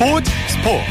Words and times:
스포츠 0.00 0.30
스포츠. 0.48 0.82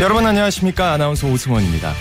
여러분 0.00 0.26
안녕하십니까? 0.26 0.94
아나운서 0.94 1.26
오승원입니다. 1.26 1.92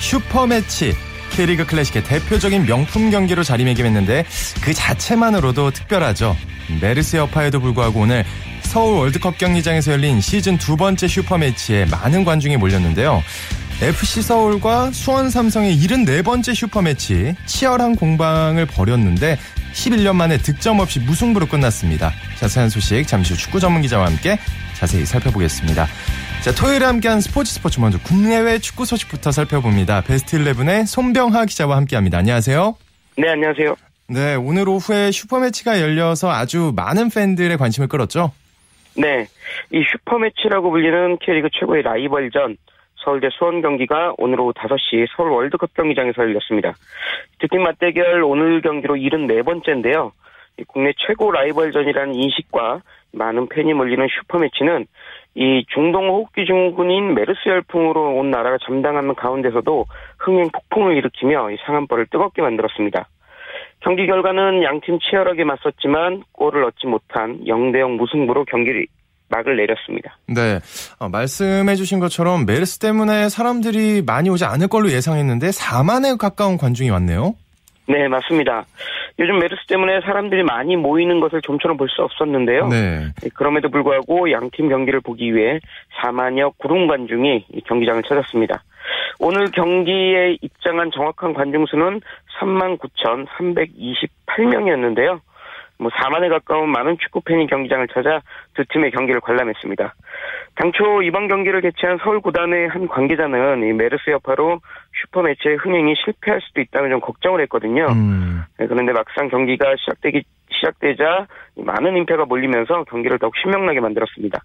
슈퍼매치 0.00 0.96
K리그 1.30 1.64
클래식의 1.64 2.02
대표적인 2.02 2.66
명품 2.66 3.12
경기로 3.12 3.44
자리매김했는데 3.44 4.24
그 4.62 4.74
자체만으로도 4.74 5.70
특별하죠. 5.70 6.36
메르스 6.80 7.18
여파에도 7.18 7.60
불구하고 7.60 8.00
오늘 8.00 8.24
서울 8.72 9.00
월드컵 9.00 9.36
경기장에서 9.36 9.92
열린 9.92 10.22
시즌 10.22 10.56
두 10.56 10.78
번째 10.78 11.06
슈퍼매치에 11.06 11.84
많은 11.90 12.24
관중이 12.24 12.56
몰렸는데요. 12.56 13.22
FC 13.82 14.22
서울과 14.22 14.92
수원 14.92 15.28
삼성의 15.28 15.76
74번째 15.76 16.54
슈퍼매치 16.54 17.34
치열한 17.44 17.96
공방을 17.96 18.64
벌였는데 18.64 19.36
11년 19.74 20.16
만에 20.16 20.38
득점 20.38 20.80
없이 20.80 21.00
무승부로 21.00 21.44
끝났습니다. 21.44 22.12
자세한 22.38 22.70
소식 22.70 23.06
잠시 23.06 23.34
후 23.34 23.38
축구 23.38 23.60
전문 23.60 23.82
기자와 23.82 24.06
함께 24.06 24.38
자세히 24.72 25.04
살펴보겠습니다. 25.04 25.86
자, 26.40 26.54
토요일에 26.54 26.86
함께한 26.86 27.20
스포츠 27.20 27.52
스포츠 27.52 27.78
먼저 27.78 27.98
국내외 27.98 28.58
축구 28.58 28.86
소식부터 28.86 29.32
살펴봅니다. 29.32 30.00
베스트 30.00 30.38
11의 30.38 30.86
손병하 30.86 31.44
기자와 31.44 31.76
함께합니다. 31.76 32.16
안녕하세요. 32.16 32.74
네, 33.18 33.28
안녕하세요. 33.28 33.76
네, 34.08 34.34
오늘 34.34 34.66
오후에 34.66 35.12
슈퍼매치가 35.12 35.78
열려서 35.78 36.30
아주 36.30 36.72
많은 36.74 37.10
팬들의 37.10 37.58
관심을 37.58 37.88
끌었죠? 37.88 38.32
네, 38.96 39.26
이 39.70 39.82
슈퍼매치라고 39.90 40.70
불리는 40.70 41.18
K리그 41.18 41.48
최고의 41.52 41.82
라이벌전 41.82 42.56
서울 42.96 43.16
대 43.16 43.28
수원 43.32 43.62
경기가 43.62 44.14
오늘 44.18 44.40
오후 44.40 44.52
5시 44.52 45.06
서울 45.16 45.30
월드컵 45.30 45.74
경기장에서 45.74 46.22
열렸습니다. 46.22 46.74
두팀 47.38 47.62
맞대결 47.62 48.22
오늘 48.22 48.60
경기로 48.60 48.96
74번째인데요. 48.96 50.12
국내 50.68 50.92
최고 50.98 51.32
라이벌전이라는 51.32 52.14
인식과 52.14 52.82
많은 53.12 53.48
팬이 53.48 53.72
몰리는 53.74 54.06
슈퍼매치는 54.08 54.86
이 55.34 55.64
중동 55.72 56.08
호흡기 56.08 56.44
증후군인 56.46 57.14
메르스 57.14 57.48
열풍으로 57.48 58.16
온 58.16 58.30
나라가 58.30 58.58
잠당하는 58.64 59.14
가운데서도 59.14 59.86
흥행 60.18 60.50
폭풍을 60.50 60.96
일으키며 60.96 61.50
이 61.50 61.56
상한벌을 61.64 62.06
뜨겁게 62.06 62.42
만들었습니다. 62.42 63.08
경기 63.82 64.06
결과는 64.06 64.62
양팀 64.62 64.98
치열하게 65.00 65.44
맞섰지만 65.44 66.22
골을 66.32 66.64
얻지 66.64 66.86
못한 66.86 67.40
0대0 67.44 67.96
무승부로 67.96 68.44
경기를 68.44 68.86
막을 69.28 69.56
내렸습니다. 69.56 70.18
네. 70.28 70.60
어, 70.98 71.08
말씀해 71.08 71.74
주신 71.74 71.98
것처럼 71.98 72.44
메르스 72.46 72.78
때문에 72.78 73.28
사람들이 73.28 74.02
많이 74.02 74.28
오지 74.28 74.44
않을 74.44 74.68
걸로 74.68 74.90
예상했는데 74.90 75.48
4만에 75.48 76.18
가까운 76.18 76.58
관중이 76.58 76.90
왔네요. 76.90 77.34
네, 77.86 78.08
맞습니다. 78.08 78.64
요즘 79.18 79.38
메르스 79.38 79.66
때문에 79.66 80.00
사람들이 80.02 80.42
많이 80.42 80.76
모이는 80.76 81.20
것을 81.20 81.40
좀처럼 81.42 81.76
볼 81.76 81.88
수 81.88 82.02
없었는데요. 82.02 82.68
네. 82.68 83.06
네. 83.20 83.28
그럼에도 83.34 83.68
불구하고 83.68 84.30
양팀 84.30 84.68
경기를 84.68 85.00
보기 85.00 85.34
위해 85.34 85.58
4만여 86.00 86.52
구름 86.58 86.86
관중이 86.86 87.46
경기장을 87.66 88.02
찾았습니다. 88.04 88.62
오늘 89.18 89.50
경기에 89.50 90.38
입장한 90.40 90.92
정확한 90.92 91.34
관중 91.34 91.66
수는 91.66 92.00
39,328명이었는데요. 92.40 95.20
뭐 95.82 95.90
4만에 95.90 96.30
가까운 96.30 96.70
많은 96.70 96.96
축구팬이 96.98 97.48
경기장을 97.48 97.86
찾아 97.88 98.20
두 98.54 98.64
팀의 98.66 98.92
경기를 98.92 99.20
관람했습니다. 99.20 99.94
당초 100.54 101.02
이번 101.02 101.28
경기를 101.28 101.60
개최한 101.60 101.98
서울 102.02 102.20
구단의 102.20 102.68
한 102.68 102.86
관계자는 102.86 103.68
이 103.68 103.72
메르스 103.72 104.10
여파로 104.10 104.60
슈퍼매치의 105.02 105.56
흥행이 105.56 105.94
실패할 106.04 106.40
수도 106.42 106.60
있다는 106.60 106.90
좀 106.90 107.00
걱정을 107.00 107.40
했거든요. 107.42 107.86
음. 107.86 108.42
네, 108.58 108.66
그런데 108.66 108.92
막상 108.92 109.28
경기가 109.28 109.74
시작되기 109.76 110.22
시작되자 110.52 111.26
많은 111.56 111.96
인파가 111.96 112.24
몰리면서 112.26 112.84
경기를 112.84 113.18
더욱 113.18 113.34
신명나게 113.42 113.80
만들었습니다. 113.80 114.40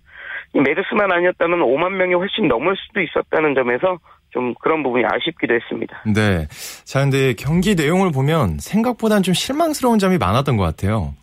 이 0.54 0.60
메르스만 0.60 1.12
아니었다면 1.12 1.60
5만 1.60 1.92
명이 1.92 2.14
훨씬 2.16 2.48
넘을 2.48 2.76
수도 2.78 3.02
있었다는 3.02 3.54
점에서 3.54 4.00
좀 4.30 4.54
그런 4.62 4.84
부분이 4.84 5.04
아쉽기도 5.06 5.54
했습니다. 5.54 6.04
네. 6.06 6.48
자, 6.86 7.02
근데 7.02 7.34
경기 7.34 7.76
내용을 7.76 8.12
보면 8.12 8.60
생각보다는 8.60 9.24
좀 9.24 9.34
실망스러운 9.34 10.00
점이 10.00 10.18
많았던 10.18 10.58
것 10.58 10.64
같아요. 10.64 11.14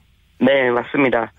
네, 0.44 0.71
맞습니다. 0.71 1.32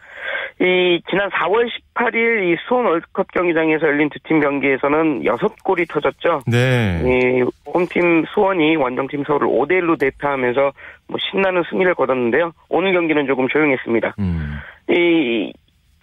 이 0.60 1.02
지난 1.10 1.30
4월 1.32 1.70
18일 1.96 2.54
이 2.54 2.58
수원 2.68 2.86
월드컵 2.86 3.30
경기장에서 3.34 3.88
열린 3.88 4.10
두 4.10 4.20
팀 4.24 4.40
경기에서는 4.40 5.24
6골이 5.24 5.88
터졌죠. 5.90 6.42
네. 6.48 7.02
이 7.04 7.44
홈팀 7.72 8.26
수원이 8.34 8.76
원정팀 8.78 9.26
서울을 9.26 9.48
5대 9.48 9.82
1로 9.82 10.00
대타하면서 10.00 10.72
뭐 11.10 11.18
신나는 11.30 11.64
승리를 11.70 11.94
거뒀는데요. 11.96 12.54
오늘 12.70 12.94
경기는 12.94 13.28
조금 13.28 13.48
조용했습니다. 13.50 14.16
음. 14.20 14.60
이 14.90 15.52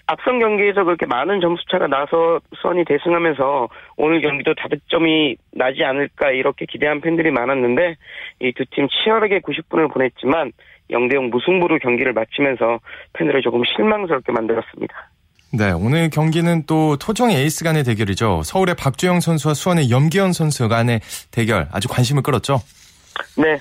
앞선 0.07 0.39
경기에서 0.41 0.85
그렇게 0.85 1.07
많은 1.07 1.41
점수 1.41 1.63
차가 1.71 1.87
나서 1.87 2.41
수원이 2.61 2.85
대승하면서 2.85 3.69
오늘 3.97 4.21
경기도 4.21 4.53
다득점이 4.55 5.37
나지 5.53 5.83
않을까 5.85 6.31
이렇게 6.33 6.67
기대한 6.67 7.01
팬들이 7.01 7.31
많았는데 7.31 7.95
이 8.41 8.53
두 8.53 8.65
팀 8.67 8.89
치열하게 8.89 9.41
90분을 9.41 9.91
보냈지만 9.91 10.53
0대0 10.93 11.31
무승부로 11.31 11.79
경기를 11.79 12.13
마치면서 12.13 12.79
팬들을 13.15 13.43
조금 13.43 13.63
실망스럽게 13.65 14.31
만들었습니다. 14.33 15.11
네, 15.55 15.71
오늘 15.71 16.09
경기는 16.09 16.65
또 16.67 16.97
토종 16.97 17.31
에이스 17.31 17.65
간의 17.65 17.85
대결이죠. 17.85 18.43
서울의 18.43 18.75
박주영 18.75 19.21
선수와 19.21 19.55
수원의 19.55 19.91
염기현 19.91 20.33
선수 20.33 20.69
간의 20.69 21.01
대결 21.31 21.69
아주 21.73 21.89
관심을 21.89 22.23
끌었죠. 22.23 22.61
네, 23.37 23.59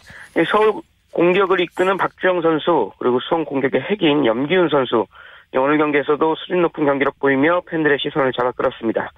서울 0.49 0.81
공격을 1.11 1.59
이끄는 1.59 1.97
박주영 1.97 2.41
선수 2.41 2.91
그리고 2.97 3.19
수원 3.19 3.43
공격의 3.43 3.81
핵인 3.81 4.25
염기훈 4.25 4.69
선수 4.69 5.05
오늘 5.53 5.77
경기에서도 5.77 6.35
수준 6.35 6.61
높은 6.61 6.85
경기력 6.85 7.19
보이며 7.19 7.61
팬들의 7.69 7.97
시선을 8.01 8.31
잡아 8.31 8.51
끌었습니다. 8.51 9.11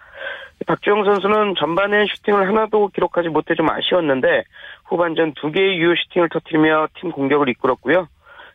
박주영 0.65 1.05
선수는 1.05 1.55
전반엔 1.57 2.07
슈팅을 2.07 2.47
하나도 2.47 2.89
기록하지 2.89 3.29
못해 3.29 3.55
좀 3.55 3.69
아쉬웠는데 3.69 4.43
후반전 4.85 5.33
두 5.35 5.51
개의 5.51 5.77
유효 5.77 5.93
슈팅을 5.95 6.29
터뜨리며 6.29 6.87
팀 6.99 7.11
공격을 7.11 7.49
이끌었고요. 7.49 8.07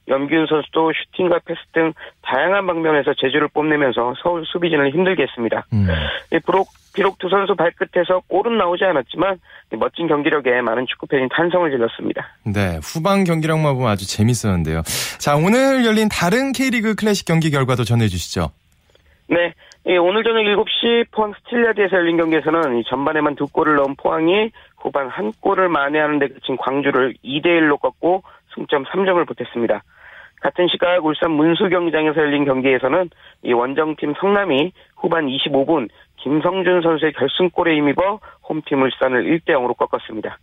염기훈 0.08 0.46
선수도 0.46 0.92
슈팅과 0.92 1.40
패스 1.44 1.60
등 1.72 1.92
다양한 2.22 2.66
방면에서 2.66 3.12
재주를 3.20 3.48
뽐내면서 3.48 4.14
서울 4.22 4.44
수비진을 4.46 4.90
힘들게 4.90 5.24
했습니다. 5.24 5.66
음. 5.72 5.86
비록, 6.46 6.68
비록 6.94 7.18
두 7.18 7.28
선수 7.28 7.54
발끝에서 7.54 8.22
골은 8.28 8.56
나오지 8.56 8.84
않았지만 8.84 9.38
멋진 9.72 10.08
경기력에 10.08 10.62
많은 10.62 10.86
축구팬이 10.88 11.28
탄성을 11.30 11.70
질렀습니다. 11.70 12.26
네, 12.44 12.80
후반 12.82 13.24
경기력만 13.24 13.74
보면 13.74 13.90
아주 13.90 14.08
재밌었는데요. 14.08 14.82
자, 15.18 15.36
오늘 15.36 15.84
열린 15.84 16.08
다른 16.08 16.52
K리그 16.52 16.94
클래식 16.94 17.26
경기 17.26 17.50
결과도 17.50 17.84
전해주시죠. 17.84 18.50
네, 19.28 19.52
오늘 19.96 20.22
저녁 20.22 20.42
7시 20.42 21.10
포항 21.12 21.32
스틸리아드에서 21.32 21.96
열린 21.96 22.18
경기에서는 22.18 22.82
전반에만 22.88 23.36
두 23.36 23.46
골을 23.46 23.76
넣은 23.76 23.96
포항이 23.96 24.50
후반 24.76 25.08
한 25.08 25.32
골을 25.40 25.70
만회하는 25.70 26.18
데 26.18 26.28
그친 26.28 26.58
광주를 26.58 27.14
2대1로 27.24 27.80
꺾고 27.80 28.22
승점 28.54 28.84
3점을 28.84 29.26
보탰습니다. 29.26 29.82
같은 30.42 30.68
시각 30.68 31.04
울산 31.06 31.30
문수 31.30 31.70
경기장에서 31.70 32.20
열린 32.20 32.44
경기에서는 32.44 33.08
이 33.44 33.52
원정팀 33.54 34.12
성남이 34.20 34.72
후반 34.96 35.26
25분 35.26 35.88
김성준 36.18 36.82
선수의 36.82 37.12
결승골에 37.14 37.74
힘입어 37.76 38.20
홈팀 38.46 38.82
울산을 38.82 39.24
1대 39.24 39.54
0으로 39.54 39.74
꺾었습니다. 39.74 40.36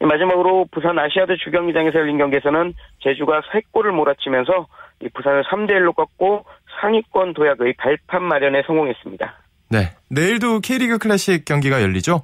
마지막으로 0.00 0.66
부산 0.70 0.98
아시아드 0.98 1.36
주경기장에서 1.38 1.98
열린 1.98 2.18
경기에서는 2.18 2.74
제주가 3.00 3.40
3골을 3.52 3.90
몰아치면서 3.90 4.66
부산을 5.14 5.44
3대 5.44 5.72
1로 5.72 5.94
꺾고 5.94 6.44
상위권 6.80 7.34
도약의 7.34 7.74
발판 7.78 8.22
마련에 8.22 8.62
성공했습니다. 8.66 9.34
네, 9.70 9.92
내일도 10.08 10.60
K리그 10.60 10.98
클래식 10.98 11.44
경기가 11.44 11.82
열리죠? 11.82 12.22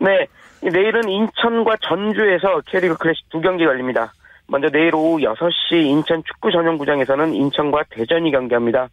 네, 0.00 0.26
내일은 0.62 1.08
인천과 1.08 1.76
전주에서 1.82 2.60
K리그 2.66 2.96
클래식 2.98 3.28
두 3.30 3.40
경기가 3.40 3.70
열립니다. 3.70 4.12
먼저 4.46 4.68
내일 4.70 4.94
오후 4.94 5.18
6시 5.18 5.72
인천 5.84 6.22
축구 6.24 6.50
전용구장에서는 6.50 7.34
인천과 7.34 7.84
대전이 7.90 8.30
경기합니다. 8.30 8.88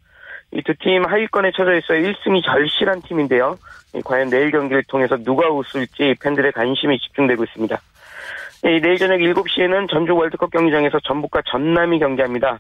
이 0.52 0.62
두 0.62 0.74
팀 0.76 1.04
하위권에 1.06 1.52
처져 1.56 1.76
있어 1.76 1.94
1승이 1.94 2.44
절실한 2.46 3.02
팀인데요. 3.02 3.58
과연 4.06 4.30
내일 4.30 4.52
경기를 4.52 4.84
통해서 4.84 5.18
누가 5.18 5.50
웃을지 5.50 6.16
팬들의 6.22 6.52
관심이 6.54 6.98
집중되고 7.00 7.44
있습니다. 7.44 7.78
내일 8.82 8.98
저녁 8.98 9.18
7시에는 9.20 9.90
전주 9.90 10.16
월드컵 10.16 10.52
경기장에서 10.52 11.00
전북과 11.02 11.44
전남이 11.46 12.00
경기합니다. 12.00 12.60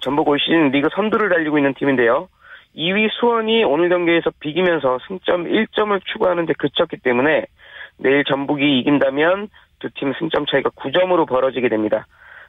전북 0.00 0.28
올 0.28 0.38
시즌 0.40 0.70
리그 0.70 0.88
선두를 0.94 1.28
달리고 1.28 1.58
있는 1.58 1.74
팀인데요. 1.74 2.28
2위 2.76 3.08
수원이 3.20 3.62
오늘 3.64 3.88
경기에서 3.88 4.30
비기면서 4.40 4.98
승점 5.06 5.44
1점을 5.44 6.00
추구하는 6.06 6.46
데 6.46 6.54
그쳤기 6.58 6.96
때문에 6.98 7.46
내일 7.98 8.24
전북이 8.24 8.80
이긴다면 8.80 9.48
두 9.78 9.88
팀 9.94 10.12
승점 10.18 10.46
차이가 10.46 10.70
9점으로 10.70 11.28
벌어지게 11.28 11.68
됩니다. 11.68 12.06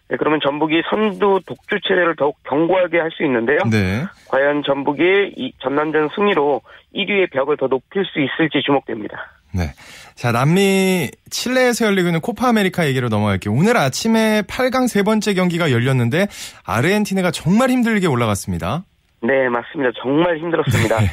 네, 0.08 0.18
그러면 0.18 0.40
전북이 0.42 0.84
선두 0.90 1.42
독주 1.46 1.82
체제를 1.82 2.16
더욱 2.16 2.38
견고하게 2.44 3.00
할 3.00 3.12
수 3.12 3.24
있는데요. 3.24 3.60
네. 3.70 4.04
과연 4.30 4.64
전북이 4.64 5.34
이 5.36 5.52
전남전 5.60 6.10
승리로 6.16 6.62
1위의 6.96 7.32
벽을 7.32 7.58
더 7.58 7.68
높일 7.68 8.06
수 8.06 8.20
있을지 8.20 8.62
주목됩니다. 8.64 9.32
네. 9.56 9.72
자, 10.16 10.32
남미 10.32 11.10
칠레에서 11.30 11.86
열리고 11.86 12.10
있는 12.10 12.20
코파 12.20 12.50
아메리카 12.50 12.88
얘기로 12.88 13.10
넘어갈게요. 13.10 13.54
오늘 13.54 13.78
아침에 13.78 14.42
8강 14.44 14.88
세 14.88 15.04
번째 15.04 15.34
경기가 15.34 15.72
열렸는데 15.72 16.28
아르헨티나가 16.66 17.32
정말 17.32 17.70
힘들게 17.70 18.08
올라갔습니다. 18.08 18.84
네, 19.22 19.50
맞습니다. 19.50 19.92
정말 20.02 20.38
힘들었습니다. 20.38 21.00
네. 21.02 21.08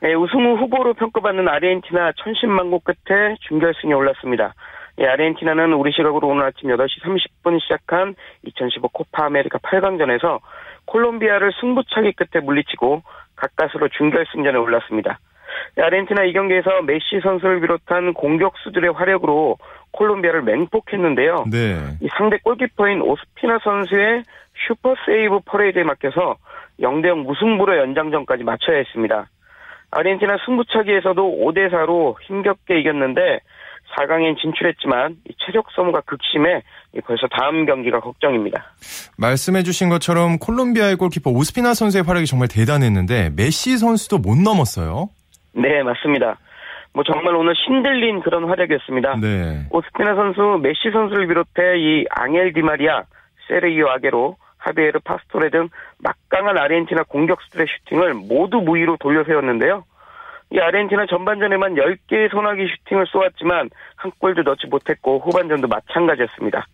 네, 0.00 0.14
우승 0.14 0.38
후보로 0.56 0.94
평가받는 0.94 1.48
아르헨티나 1.48 2.12
천신만고 2.22 2.80
끝에 2.80 3.36
준결승에 3.48 3.92
올랐습니다. 3.92 4.54
예, 4.98 5.06
아르헨티나는 5.06 5.72
우리 5.74 5.92
시각으로 5.92 6.28
오늘 6.28 6.44
아침 6.44 6.70
8시 6.70 7.02
30분 7.02 7.60
시작한 7.60 8.14
2015 8.44 8.88
코파 8.88 9.26
아메리카 9.26 9.58
8강전에서 9.58 10.40
콜롬비아를 10.86 11.52
승부차기 11.60 12.12
끝에 12.12 12.42
물리치고 12.42 13.02
가까스로 13.36 13.88
준결승전에 13.88 14.56
올랐습니다. 14.56 15.18
예, 15.78 15.82
아르헨티나 15.82 16.24
이 16.24 16.32
경기에서 16.32 16.82
메시 16.82 17.20
선수를 17.22 17.60
비롯한 17.60 18.14
공격수들의 18.14 18.92
화력으로 18.92 19.58
콜롬비아를 19.92 20.42
맹폭했는데요. 20.42 21.46
네. 21.50 21.96
이 22.00 22.08
상대 22.16 22.38
골키퍼인 22.42 23.00
오스피나 23.02 23.58
선수의 23.62 24.22
슈퍼 24.66 24.94
세이브 25.06 25.40
퍼레이드에 25.46 25.82
막혀서 25.84 26.36
0대0 26.80 27.24
무승부로 27.24 27.76
연장전까지 27.78 28.44
마쳐야 28.44 28.78
했습니다. 28.78 29.28
아르헨티나 29.90 30.38
승부차기에서도 30.44 31.22
5대4로 31.22 32.16
힘겹게 32.22 32.80
이겼는데 32.80 33.40
4강엔 33.96 34.36
진출했지만 34.40 35.16
체력 35.44 35.70
소모가 35.70 36.00
극심해 36.02 36.62
벌써 37.04 37.26
다음 37.28 37.66
경기가 37.66 38.00
걱정입니다. 38.00 38.74
말씀해주신 39.16 39.88
것처럼 39.88 40.38
콜롬비아의 40.38 40.96
골키퍼 40.96 41.30
오스피나 41.30 41.74
선수의 41.74 42.04
활약이 42.04 42.26
정말 42.26 42.48
대단했는데 42.48 43.30
메시 43.36 43.78
선수도 43.78 44.18
못 44.18 44.36
넘었어요. 44.36 45.08
네, 45.56 45.82
맞습니다. 45.82 46.38
뭐 46.92 47.04
정말 47.04 47.34
오늘 47.34 47.54
신들린 47.56 48.20
그런 48.20 48.44
활약이었습니다. 48.44 49.16
네. 49.20 49.66
오스피나 49.70 50.14
선수, 50.14 50.58
메시 50.62 50.90
선수를 50.92 51.26
비롯해 51.26 51.78
이 51.78 52.04
앙헬 52.10 52.52
디마리아, 52.52 53.02
세르이오 53.48 53.88
아게로, 53.88 54.36
하비에르 54.58 55.00
파스토레 55.04 55.50
등 55.50 55.68
막강한 55.98 56.58
아르헨티나 56.58 57.04
공격수들의 57.04 57.66
슈팅을 57.68 58.14
모두 58.14 58.58
무위로 58.58 58.96
돌려세웠는데요. 58.98 59.84
이 60.50 60.58
아르헨티나 60.58 61.06
전반전에만 61.06 61.74
10개의 61.74 62.30
소나기 62.30 62.66
슈팅을 62.66 63.06
쏘았지만 63.06 63.70
한 63.96 64.12
골도 64.18 64.42
넣지 64.42 64.66
못했고 64.66 65.20
후반전도 65.20 65.68
마찬가지였습니다. 65.68 66.66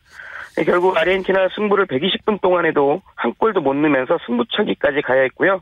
결국 0.67 0.96
아르헨티나 0.96 1.49
승부를 1.55 1.87
120분 1.87 2.40
동안에도 2.40 3.00
한 3.17 3.32
골도 3.34 3.61
못 3.61 3.75
넣으면서 3.75 4.19
승부차기까지 4.26 5.02
가야 5.02 5.23
했고요. 5.23 5.61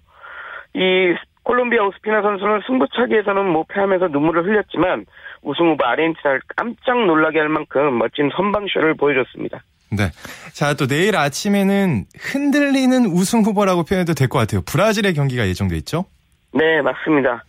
이 0.75 1.15
콜롬비아 1.51 1.83
오스피나 1.83 2.23
선수는 2.23 2.61
승부차기에서는 2.65 3.45
뭐 3.51 3.65
패하면서 3.69 4.07
눈물을 4.09 4.45
흘렸지만 4.45 5.05
우승 5.43 5.71
후보 5.71 5.85
아르헨티나를 5.85 6.43
깜짝 6.57 7.05
놀라게 7.07 7.41
할 7.41 7.49
만큼 7.49 7.99
멋진 7.99 8.31
선방쇼를 8.37 8.95
보여줬습니다. 8.95 9.59
네. 9.91 10.11
자, 10.55 10.75
또 10.75 10.87
내일 10.87 11.17
아침에는 11.17 12.05
흔들리는 12.17 13.07
우승 13.07 13.41
후보라고 13.43 13.83
표현해도 13.83 14.15
될 14.15 14.29
것 14.29 14.39
같아요. 14.39 14.61
브라질의 14.65 15.15
경기가 15.15 15.49
예정돼 15.49 15.75
있죠? 15.79 16.05
네, 16.53 16.83
맞습니다. 16.83 17.43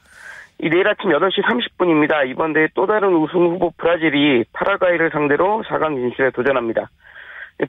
이 0.64 0.70
내일 0.72 0.88
아침 0.88 1.12
8시 1.12 1.44
30분입니다. 1.44 2.28
이번 2.28 2.54
대회 2.54 2.68
또 2.74 2.88
다른 2.88 3.14
우승 3.14 3.40
후보 3.40 3.70
브라질이 3.78 4.46
파라과이를 4.52 5.12
상대로 5.12 5.62
4강 5.68 5.94
진출에 5.96 6.32
도전합니다. 6.32 6.90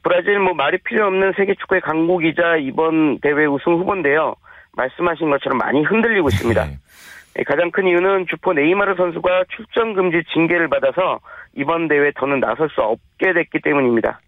브라질 0.02 0.38
뭐 0.38 0.55
말이 0.55 0.79
필요 0.79 1.06
없는 1.08 1.34
세계 1.37 1.52
축구의 1.56 1.82
강국이자 1.82 2.56
이번 2.56 3.19
대회 3.20 3.44
우승 3.44 3.75
후보인데요. 3.75 4.34
말씀하신 4.77 5.31
것처럼 5.31 5.59
많이 5.59 5.83
흔들리고 5.83 6.29
있습니다. 6.29 6.65
네. 6.65 7.45
가장 7.45 7.71
큰 7.71 7.87
이유는 7.87 8.27
주포 8.29 8.53
네이마르 8.53 8.95
선수가 8.97 9.45
출전 9.55 9.95
금지 9.95 10.23
징계를 10.33 10.69
받아서 10.69 11.21
이번 11.55 11.89
대회 11.89 12.13
더는 12.15 12.41
나설 12.41 12.69
수 12.71 12.81
없게 12.83 13.33
됐기 13.33 13.61
때문입니다. 13.61 14.21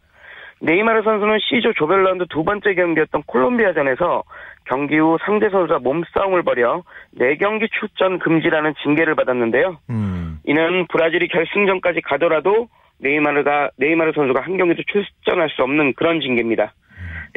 네이마르 0.60 1.02
선수는 1.02 1.38
C조 1.40 1.74
조별 1.74 2.04
라운드 2.04 2.24
두 2.30 2.44
번째 2.44 2.74
경기였던 2.74 3.24
콜롬비아전에서 3.26 4.22
경기 4.64 4.96
후 4.96 5.18
상대 5.26 5.50
선수와 5.50 5.80
몸싸움을 5.80 6.42
벌여 6.42 6.84
4경기 7.18 7.68
출전 7.78 8.18
금지라는 8.18 8.74
징계를 8.82 9.14
받았는데요. 9.14 9.78
음. 9.90 10.40
이는 10.44 10.86
브라질이 10.86 11.28
결승전까지 11.28 12.00
가더라도 12.00 12.68
네이마르가 12.98 13.70
네이마르 13.76 14.12
선수가 14.14 14.40
한 14.40 14.56
경기도 14.56 14.82
출전할 14.86 15.50
수 15.50 15.62
없는 15.62 15.92
그런 15.94 16.20
징계입니다. 16.20 16.72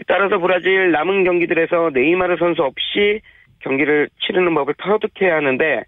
따라서 0.05 0.38
브라질 0.38 0.91
남은 0.91 1.23
경기들에서 1.23 1.91
네이마르 1.94 2.38
선수 2.38 2.61
없이 2.61 3.21
경기를 3.59 4.09
치르는 4.25 4.53
법을 4.53 4.75
터득해야 4.77 5.38
하는데 5.38 5.83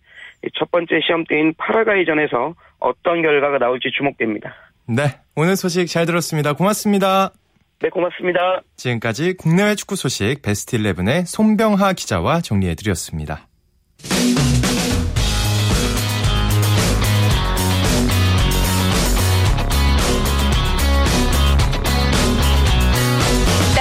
첫 0.58 0.72
번째 0.72 1.00
시험대인 1.06 1.54
파라과이전에서 1.58 2.56
어떤 2.80 3.22
결과가 3.22 3.58
나올지 3.58 3.90
주목됩니다. 3.96 4.56
네, 4.88 5.20
오늘 5.36 5.56
소식 5.56 5.86
잘 5.88 6.06
들었습니다. 6.06 6.54
고맙습니다. 6.54 7.32
네, 7.82 7.90
고맙습니다. 7.90 8.62
지금까지 8.76 9.36
국내외 9.38 9.76
축구 9.76 9.96
소식 9.96 10.42
베스트 10.42 10.78
11의 10.78 11.26
손병하 11.26 11.94
기자와 11.94 12.42
정리해드렸습니다. 12.42 13.48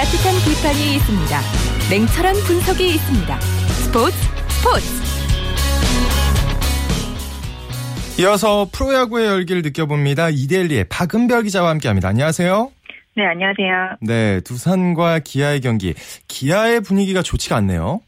따뜻한 0.09 0.33
비판이 0.43 0.95
있습니다. 0.95 1.39
냉철한 1.91 2.33
분석이 2.47 2.95
있습니다. 2.95 3.39
스포츠 3.39 4.17
스포츠 4.47 4.87
이어서 8.19 8.67
프로야구의 8.71 9.27
열기를 9.27 9.61
느껴봅니다. 9.61 10.29
이데일리의 10.29 10.85
박은별 10.89 11.43
기자와 11.43 11.69
함께합니다. 11.69 12.07
안녕하세요. 12.07 12.71
네, 13.17 13.23
안녕하세요. 13.25 13.97
네, 14.01 14.41
두산과 14.41 15.19
기아의 15.19 15.61
경기. 15.61 15.93
기아의 16.27 16.81
분위기가 16.81 17.21
좋지가 17.21 17.57
않네요. 17.57 18.01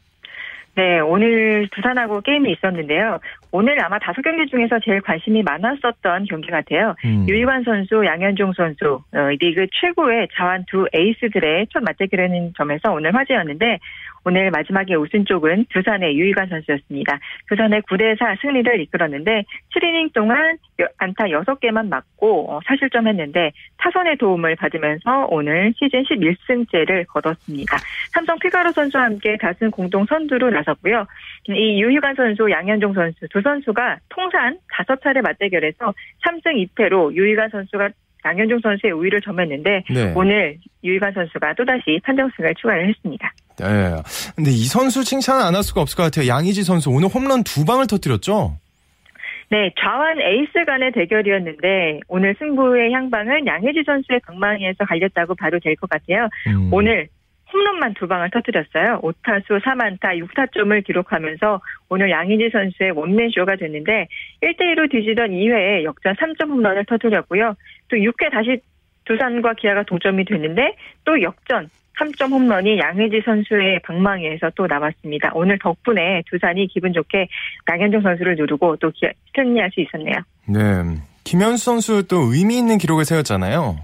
네, 0.74 1.00
오늘 1.00 1.68
두산하고 1.70 2.22
게임이 2.22 2.50
있었는데요. 2.52 3.18
오늘 3.50 3.78
아마 3.84 3.98
다섯 3.98 4.22
경기 4.22 4.46
중에서 4.50 4.78
제일 4.82 5.02
관심이 5.02 5.42
많았었던 5.42 6.24
경기 6.24 6.50
같아요. 6.50 6.94
음. 7.04 7.26
유희관 7.28 7.64
선수, 7.64 8.02
양현종 8.06 8.54
선수, 8.54 9.02
어, 9.12 9.28
리그 9.38 9.66
최고의 9.70 10.28
자완 10.34 10.64
두 10.68 10.86
에이스들의 10.94 11.66
첫 11.70 11.82
맞대결이라는 11.82 12.54
점에서 12.56 12.92
오늘 12.92 13.14
화제였는데 13.14 13.78
오늘 14.24 14.50
마지막에 14.50 14.94
우승 14.94 15.24
쪽은 15.24 15.66
두산의 15.70 16.18
유희관 16.18 16.48
선수였습니다. 16.48 17.18
두산의 17.48 17.82
9대4 17.82 18.40
승리를 18.40 18.80
이끌었는데 18.80 19.44
7이닝 19.74 20.12
동안 20.12 20.58
안타 20.98 21.24
6개만 21.24 21.88
맞고 21.88 22.52
어, 22.52 22.60
사실점 22.66 23.08
했는데 23.08 23.52
타선의 23.78 24.16
도움을 24.16 24.56
받으면서 24.56 25.26
오늘 25.30 25.72
시즌 25.76 26.04
11승째를 26.04 27.06
거뒀습니다. 27.08 27.76
삼성 28.12 28.38
피가로 28.38 28.72
선수와 28.72 29.04
함께 29.04 29.36
다승 29.36 29.70
공동 29.70 30.04
선두로 30.06 30.50
나섰고요. 30.50 31.06
이 31.48 31.82
유희관 31.82 32.14
선수, 32.14 32.50
양현종 32.50 32.94
선수 32.94 33.26
두 33.28 33.40
선수가 33.40 33.98
통산 34.08 34.58
5차례 34.72 35.22
맞대결에서 35.22 35.92
3승 36.24 36.68
2패로 36.74 37.14
유희관 37.14 37.48
선수가 37.50 37.90
양현종 38.24 38.60
선수의 38.60 38.92
우위를 38.92 39.20
점했는데 39.20 39.84
네. 39.90 40.12
오늘 40.14 40.56
유희관 40.84 41.12
선수가 41.12 41.54
또다시 41.54 42.00
판정승을 42.04 42.54
추가를 42.54 42.88
했습니다. 42.88 43.32
네. 43.58 43.96
근데 44.36 44.50
이 44.50 44.64
선수 44.64 45.04
칭찬은 45.04 45.44
안할 45.44 45.62
수가 45.62 45.80
없을 45.82 45.96
것 45.96 46.02
같아요. 46.04 46.28
양희지 46.28 46.64
선수 46.64 46.90
오늘 46.90 47.08
홈런 47.08 47.42
두 47.44 47.64
방을 47.64 47.86
터뜨렸죠? 47.86 48.56
네, 49.50 49.70
좌완 49.78 50.18
에이스 50.20 50.64
간의 50.64 50.92
대결이었는데 50.92 52.00
오늘 52.08 52.34
승부의 52.38 52.92
향방은 52.92 53.46
양혜지 53.46 53.82
선수의 53.84 54.20
방망이에서 54.26 54.84
갈렸다고 54.86 55.34
봐도 55.34 55.58
될 55.58 55.76
것 55.76 55.90
같아요. 55.90 56.28
음. 56.46 56.72
오늘 56.72 57.08
홈런만 57.52 57.92
두 57.92 58.08
방을 58.08 58.30
터뜨렸어요. 58.30 59.00
5타수 59.02 59.60
3안타 59.62 60.16
6타점을 60.26 60.86
기록하면서 60.86 61.60
오늘 61.90 62.10
양희지 62.10 62.48
선수의 62.50 62.92
원맨쇼가 62.92 63.56
됐는데 63.56 64.08
1대1로 64.42 64.90
뒤지던 64.90 65.32
2회에 65.32 65.84
역전 65.84 66.14
3점 66.14 66.48
홈런을 66.48 66.86
터뜨렸고요. 66.86 67.54
또 67.88 67.96
6회 67.96 68.30
다시 68.32 68.58
두산과 69.04 69.52
기아가 69.54 69.82
동점이 69.82 70.24
됐는데 70.24 70.76
또 71.04 71.20
역전 71.20 71.68
3점 72.00 72.30
홈런이 72.30 72.78
양혜지 72.78 73.22
선수의 73.24 73.80
방망이에서 73.84 74.50
또 74.56 74.66
나왔습니다. 74.66 75.30
오늘 75.34 75.58
덕분에 75.58 76.22
두산이 76.30 76.68
기분 76.68 76.92
좋게 76.92 77.28
양현종 77.70 78.02
선수를 78.02 78.36
누르고 78.36 78.76
또 78.76 78.90
기아, 78.90 79.10
승리할 79.34 79.70
수 79.72 79.80
있었네요. 79.80 80.16
네. 80.46 81.02
김현수 81.24 81.64
선수 81.64 82.08
또 82.08 82.32
의미 82.32 82.58
있는 82.58 82.78
기록을 82.78 83.04
세웠잖아요. 83.04 83.78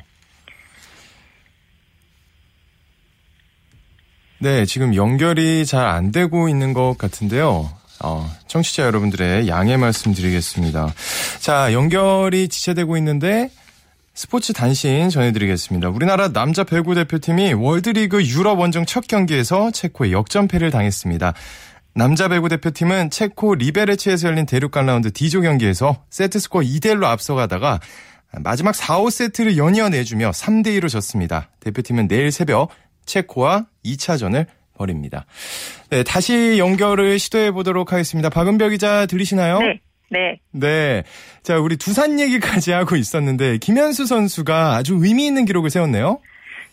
네, 4.40 4.64
지금 4.64 4.94
연결이 4.94 5.66
잘 5.66 5.86
안 5.86 6.12
되고 6.12 6.48
있는 6.48 6.72
것 6.72 6.96
같은데요. 6.96 7.68
어, 8.04 8.26
청취자 8.46 8.84
여러분들의 8.84 9.48
양해 9.48 9.76
말씀드리겠습니다. 9.76 10.94
자, 11.40 11.72
연결이 11.72 12.48
지체되고 12.48 12.96
있는데 12.98 13.50
스포츠 14.18 14.52
단신 14.52 15.10
전해드리겠습니다. 15.10 15.90
우리나라 15.90 16.32
남자 16.32 16.64
배구 16.64 16.96
대표팀이 16.96 17.52
월드리그 17.52 18.26
유럽 18.26 18.58
원정 18.58 18.84
첫 18.84 19.06
경기에서 19.06 19.70
체코에 19.70 20.10
역전패를 20.10 20.72
당했습니다. 20.72 21.34
남자 21.94 22.26
배구 22.26 22.48
대표팀은 22.48 23.10
체코 23.10 23.54
리베레치에서 23.54 24.26
열린 24.26 24.44
대륙간 24.44 24.86
라운드 24.86 25.12
D조 25.12 25.42
경기에서 25.42 26.02
세트스코어 26.10 26.62
2대1로 26.62 27.04
앞서가다가 27.04 27.78
마지막 28.40 28.74
4, 28.74 28.98
5세트를 28.98 29.56
연이어 29.56 29.88
내주며 29.90 30.32
3대2로 30.32 30.88
졌습니다. 30.88 31.50
대표팀은 31.60 32.08
내일 32.08 32.32
새벽 32.32 32.70
체코와 33.06 33.66
2차전을 33.84 34.46
벌입니다. 34.74 35.26
네, 35.90 36.02
다시 36.02 36.58
연결을 36.58 37.20
시도해 37.20 37.52
보도록 37.52 37.92
하겠습니다. 37.92 38.30
박은별 38.30 38.70
기자 38.70 39.06
들리시나요? 39.06 39.60
네. 39.60 39.80
네. 40.10 40.38
네. 40.52 41.02
자, 41.42 41.58
우리 41.58 41.76
두산 41.76 42.18
얘기까지 42.18 42.72
하고 42.72 42.96
있었는데 42.96 43.58
김현수 43.58 44.06
선수가 44.06 44.74
아주 44.74 44.98
의미 45.00 45.26
있는 45.26 45.44
기록을 45.44 45.70
세웠네요. 45.70 46.20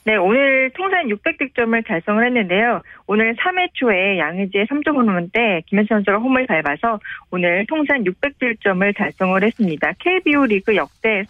네, 0.05 0.15
오늘 0.17 0.69
통산 0.75 1.07
600득점을 1.07 1.87
달성을 1.87 2.23
했는데요. 2.23 2.81
오늘 3.07 3.35
3회 3.35 3.69
초에 3.73 4.19
양의지의 4.19 4.67
3점 4.67 4.89
홈런 4.89 5.31
때 5.31 5.63
김현수 5.65 5.87
선수가 5.89 6.17
홈을 6.17 6.45
밟아서 6.45 6.99
오늘 7.31 7.65
통산 7.67 8.03
600득점을 8.03 8.95
달성을 8.95 9.43
했습니다. 9.43 9.93
KBO 9.99 10.45
리그 10.45 10.75
역대 10.75 11.23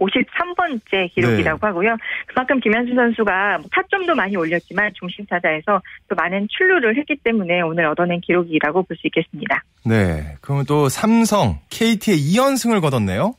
53번째 0.00 1.12
기록이라고 1.14 1.58
네. 1.60 1.66
하고요. 1.66 1.96
그만큼 2.26 2.58
김현수 2.60 2.94
선수가 2.94 3.58
뭐 3.58 3.68
타점도 3.70 4.14
많이 4.14 4.36
올렸지만 4.36 4.90
중심 4.94 5.26
타자에서 5.26 5.80
또 6.08 6.14
많은 6.14 6.48
출루를 6.50 6.96
했기 6.96 7.16
때문에 7.16 7.60
오늘 7.60 7.86
얻어낸 7.86 8.20
기록이라고 8.20 8.82
볼 8.84 8.96
수 9.00 9.06
있겠습니다. 9.06 9.62
네. 9.86 10.36
그럼 10.42 10.64
또 10.66 10.88
삼성, 10.88 11.58
KT의 11.70 12.18
2연승을 12.18 12.80
거뒀네요. 12.80 13.34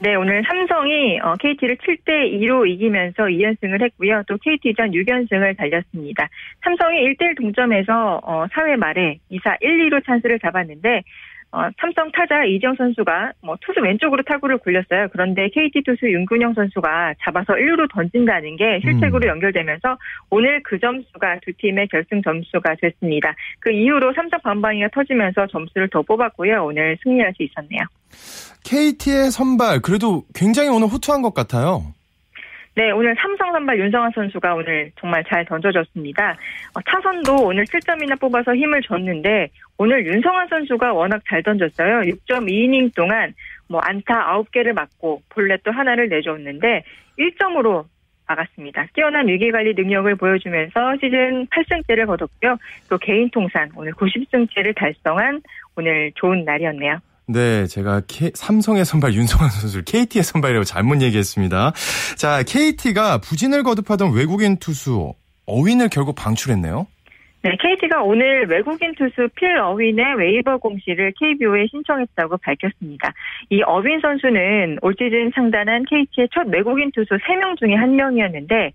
네, 0.00 0.16
오늘 0.16 0.42
삼성이 0.46 1.18
KT를 1.40 1.76
어, 1.76 1.82
7대 1.82 2.32
2로 2.40 2.68
이기면서 2.68 3.22
2연승을 3.22 3.80
했고요. 3.80 4.22
또 4.26 4.36
KT전 4.36 4.90
6연승을 4.90 5.56
달렸습니다. 5.56 6.28
삼성이 6.62 6.98
1대1 7.04 7.36
동점에서 7.36 8.20
4회 8.52 8.74
어, 8.74 8.76
말에 8.76 9.18
2사 9.30 9.56
1, 9.60 9.88
2로 9.88 10.04
찬스를 10.04 10.40
잡았는데 10.40 11.02
어, 11.54 11.70
삼성 11.80 12.10
타자 12.10 12.44
이정 12.44 12.74
선수가 12.74 13.32
뭐 13.40 13.56
투수 13.60 13.80
왼쪽으로 13.80 14.24
타구를 14.24 14.58
굴렸어요. 14.58 15.06
그런데 15.12 15.48
KT 15.50 15.84
투수 15.84 16.10
윤근영 16.10 16.52
선수가 16.54 17.14
잡아서 17.22 17.52
1루로 17.52 17.88
던진다는 17.92 18.56
게 18.56 18.80
실책으로 18.82 19.28
음. 19.28 19.28
연결되면서 19.28 19.96
오늘 20.30 20.60
그 20.64 20.80
점수가 20.80 21.38
두 21.44 21.52
팀의 21.56 21.86
결승 21.88 22.22
점수가 22.22 22.74
됐습니다. 22.82 23.36
그 23.60 23.70
이후로 23.70 24.12
삼성 24.14 24.40
반방이가 24.40 24.88
터지면서 24.92 25.46
점수를 25.46 25.88
더 25.90 26.02
뽑았고요. 26.02 26.64
오늘 26.64 26.98
승리할 27.04 27.32
수 27.36 27.44
있었네요. 27.44 27.82
KT의 28.64 29.30
선발 29.30 29.80
그래도 29.80 30.24
굉장히 30.34 30.70
오늘 30.70 30.88
호투한 30.88 31.22
것 31.22 31.34
같아요. 31.34 31.94
네, 32.76 32.90
오늘 32.90 33.14
삼성 33.16 33.52
선발 33.52 33.78
윤성환 33.78 34.10
선수가 34.14 34.54
오늘 34.56 34.90
정말 34.98 35.22
잘 35.28 35.44
던져줬습니다. 35.44 36.36
어, 36.74 36.80
타선도 36.84 37.46
오늘 37.46 37.64
7점이나 37.66 38.18
뽑아서 38.18 38.56
힘을 38.56 38.82
줬는데 38.82 39.48
오늘 39.78 40.04
윤성환 40.04 40.48
선수가 40.48 40.92
워낙 40.92 41.22
잘 41.28 41.42
던졌어요. 41.44 42.00
6.2이닝 42.00 42.92
동안 42.96 43.32
뭐 43.68 43.80
안타 43.80 44.26
9개를 44.34 44.74
맞고 44.74 45.22
볼넷도 45.28 45.70
하나를 45.70 46.08
내줬는데 46.08 46.82
1점으로 47.16 47.84
막았습니다. 48.26 48.86
뛰어난 48.92 49.28
위기관리 49.28 49.74
능력을 49.74 50.12
보여주면서 50.16 50.96
시즌 51.00 51.46
8승째를 51.46 52.06
거뒀고요. 52.06 52.56
또 52.88 52.98
개인 52.98 53.30
통산 53.30 53.70
오늘 53.76 53.92
90승째를 53.92 54.74
달성한 54.74 55.42
오늘 55.76 56.10
좋은 56.16 56.44
날이었네요. 56.44 56.98
네, 57.26 57.66
제가 57.66 58.02
K, 58.06 58.30
삼성의 58.34 58.84
선발 58.84 59.14
윤성환 59.14 59.50
선수를 59.50 59.84
KT의 59.84 60.22
선발이라고 60.22 60.64
잘못 60.64 61.00
얘기했습니다. 61.02 61.72
자, 62.16 62.42
KT가 62.42 63.18
부진을 63.18 63.62
거듭하던 63.62 64.14
외국인 64.14 64.56
투수 64.58 65.14
어윈을 65.46 65.88
결국 65.88 66.14
방출했네요. 66.14 66.86
네, 67.42 67.56
KT가 67.60 68.02
오늘 68.02 68.46
외국인 68.48 68.94
투수 68.94 69.28
필 69.34 69.58
어윈의 69.58 70.14
웨이버 70.16 70.56
공시를 70.56 71.12
KBO에 71.20 71.66
신청했다고 71.70 72.38
밝혔습니다. 72.38 73.12
이 73.50 73.60
어윈 73.62 74.00
선수는 74.00 74.78
올 74.80 74.94
시즌 74.98 75.30
상단한 75.34 75.84
KT의 75.84 76.28
첫 76.32 76.46
외국인 76.48 76.90
투수 76.92 77.14
3명 77.16 77.58
중에 77.58 77.74
한 77.74 77.96
명이었는데 77.96 78.72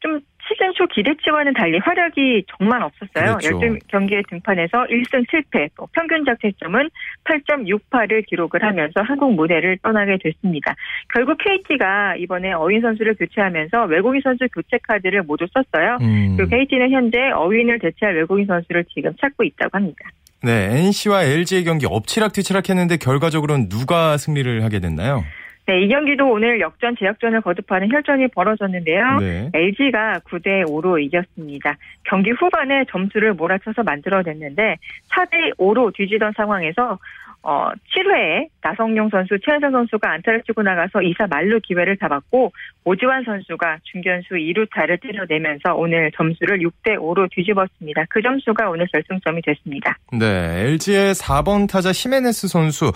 좀 0.00 0.20
시즌 0.48 0.72
초 0.74 0.86
기대치와는 0.86 1.54
달리 1.54 1.78
활약이 1.78 2.44
정말 2.56 2.82
없었어요. 2.82 3.36
그렇죠. 3.38 3.58
12경기에 3.58 4.28
등판해서 4.28 4.84
1승 4.84 5.26
7패, 5.26 5.70
또 5.76 5.88
평균 5.92 6.24
자책점은 6.24 6.88
8.68을 7.24 8.24
기록을 8.26 8.62
하면서 8.62 9.02
한국 9.02 9.34
무대를 9.34 9.78
떠나게 9.82 10.18
됐습니다. 10.22 10.74
결국 11.12 11.38
KT가 11.38 12.16
이번에 12.16 12.52
어윈 12.52 12.80
선수를 12.80 13.14
교체하면서 13.16 13.86
외국인 13.86 14.20
선수 14.22 14.46
교체 14.54 14.78
카드를 14.82 15.22
모두 15.24 15.46
썼어요. 15.52 15.98
음. 16.00 16.36
그리고 16.36 16.50
KT는 16.50 16.90
현재 16.92 17.30
어윈을 17.34 17.80
대체할 17.80 18.14
외국인 18.16 18.46
선수를 18.46 18.84
지금 18.94 19.12
찾고 19.20 19.42
있다고 19.42 19.70
합니다. 19.72 20.08
네, 20.42 20.84
NC와 20.84 21.24
LG의 21.24 21.64
경기 21.64 21.86
엎치락뒤치락 21.86 22.68
했는데 22.68 22.98
결과적으로는 22.98 23.68
누가 23.68 24.16
승리를 24.16 24.62
하게 24.62 24.78
됐나요? 24.80 25.24
네, 25.66 25.80
이 25.80 25.88
경기도 25.88 26.30
오늘 26.30 26.60
역전 26.60 26.94
제약전을 26.96 27.40
거듭하는 27.40 27.90
혈전이 27.90 28.28
벌어졌는데요. 28.28 29.18
네. 29.18 29.50
LG가 29.52 30.20
9대 30.20 30.64
5로 30.64 31.02
이겼습니다. 31.02 31.76
경기 32.04 32.30
후반에 32.30 32.84
점수를 32.88 33.34
몰아쳐서 33.34 33.82
만들어냈는데 33.82 34.76
4대 35.10 35.56
5로 35.56 35.92
뒤지던 35.92 36.34
상황에서 36.36 36.98
어, 37.48 37.70
7회에 37.94 38.48
나성용 38.60 39.08
선수, 39.08 39.38
최현성 39.38 39.70
선수가 39.70 40.10
안타를 40.10 40.42
치고 40.42 40.62
나가서 40.62 40.98
2사 40.98 41.28
만루 41.30 41.60
기회를 41.60 41.96
잡았고 41.96 42.50
오지환 42.82 43.22
선수가 43.22 43.78
중견수 43.84 44.34
2루타를 44.34 45.00
때려내면서 45.00 45.76
오늘 45.76 46.10
점수를 46.16 46.58
6대 46.58 46.98
5로 46.98 47.30
뒤집었습니다. 47.30 48.06
그 48.10 48.20
점수가 48.20 48.68
오늘 48.68 48.88
결승점이 48.92 49.42
됐습니다. 49.42 49.96
네, 50.18 50.64
LG의 50.66 51.14
4번 51.14 51.68
타자 51.68 51.92
히메네스 51.92 52.48
선수 52.48 52.90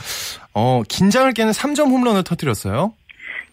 어, 0.53 0.83
긴장을 0.89 1.31
깨는 1.33 1.53
3점 1.53 1.89
홈런을 1.89 2.25
터뜨렸어요. 2.25 2.93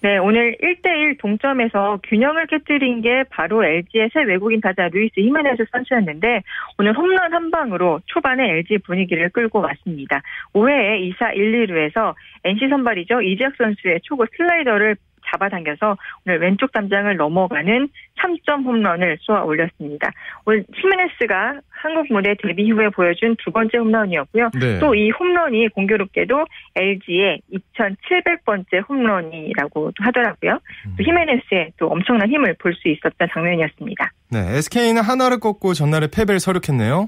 네, 0.01 0.19
오늘 0.19 0.55
1대1 0.61 1.17
동점에서 1.19 1.99
균형을 2.03 2.45
깨뜨린 2.45 3.01
게 3.01 3.23
바로 3.31 3.65
LG의 3.65 4.09
새 4.13 4.21
외국인 4.23 4.61
타자 4.61 4.87
루이스 4.89 5.19
히메네스 5.19 5.65
선수였는데 5.71 6.43
오늘 6.77 6.95
홈런 6.95 7.33
한 7.33 7.49
방으로 7.49 8.01
초반에 8.05 8.47
LG 8.57 8.79
분위기를 8.79 9.29
끌고 9.29 9.59
왔습니다. 9.59 10.21
5회에 10.53 11.17
2사 11.17 11.35
1, 11.35 11.67
2루에서 11.67 12.13
NC 12.43 12.69
선발이죠. 12.69 13.21
이재학 13.21 13.55
선수의 13.57 14.01
초구 14.03 14.25
슬라이더를 14.37 14.97
잡아당겨서 15.31 15.97
오늘 16.25 16.39
왼쪽 16.39 16.71
담장을 16.71 17.15
넘어가는 17.15 17.89
3점 18.19 18.65
홈런을 18.65 19.17
쏘아 19.21 19.43
올렸습니다. 19.43 20.11
오늘 20.45 20.65
히메네스가 20.73 21.61
한국 21.69 22.07
무대 22.11 22.33
데뷔 22.41 22.69
후에 22.71 22.89
보여준 22.89 23.35
두 23.43 23.51
번째 23.51 23.77
홈런이었고요. 23.77 24.49
네. 24.59 24.79
또이 24.79 25.11
홈런이 25.11 25.67
공교롭게도 25.69 26.45
LG의 26.75 27.41
2,700번째 27.77 28.87
홈런이라고 28.89 29.91
하더라고요. 29.99 30.59
음. 30.87 30.95
또 30.97 31.03
히메네스의 31.03 31.71
또 31.77 31.87
엄청난 31.87 32.29
힘을 32.29 32.55
볼 32.59 32.77
수 32.77 32.87
있었던 32.89 33.27
장면이었습니다. 33.33 34.11
네, 34.31 34.57
SK는 34.57 35.01
하나를 35.01 35.39
꺾고 35.39 35.73
전날에 35.73 36.07
패배를 36.13 36.39
서력했네요. 36.39 37.07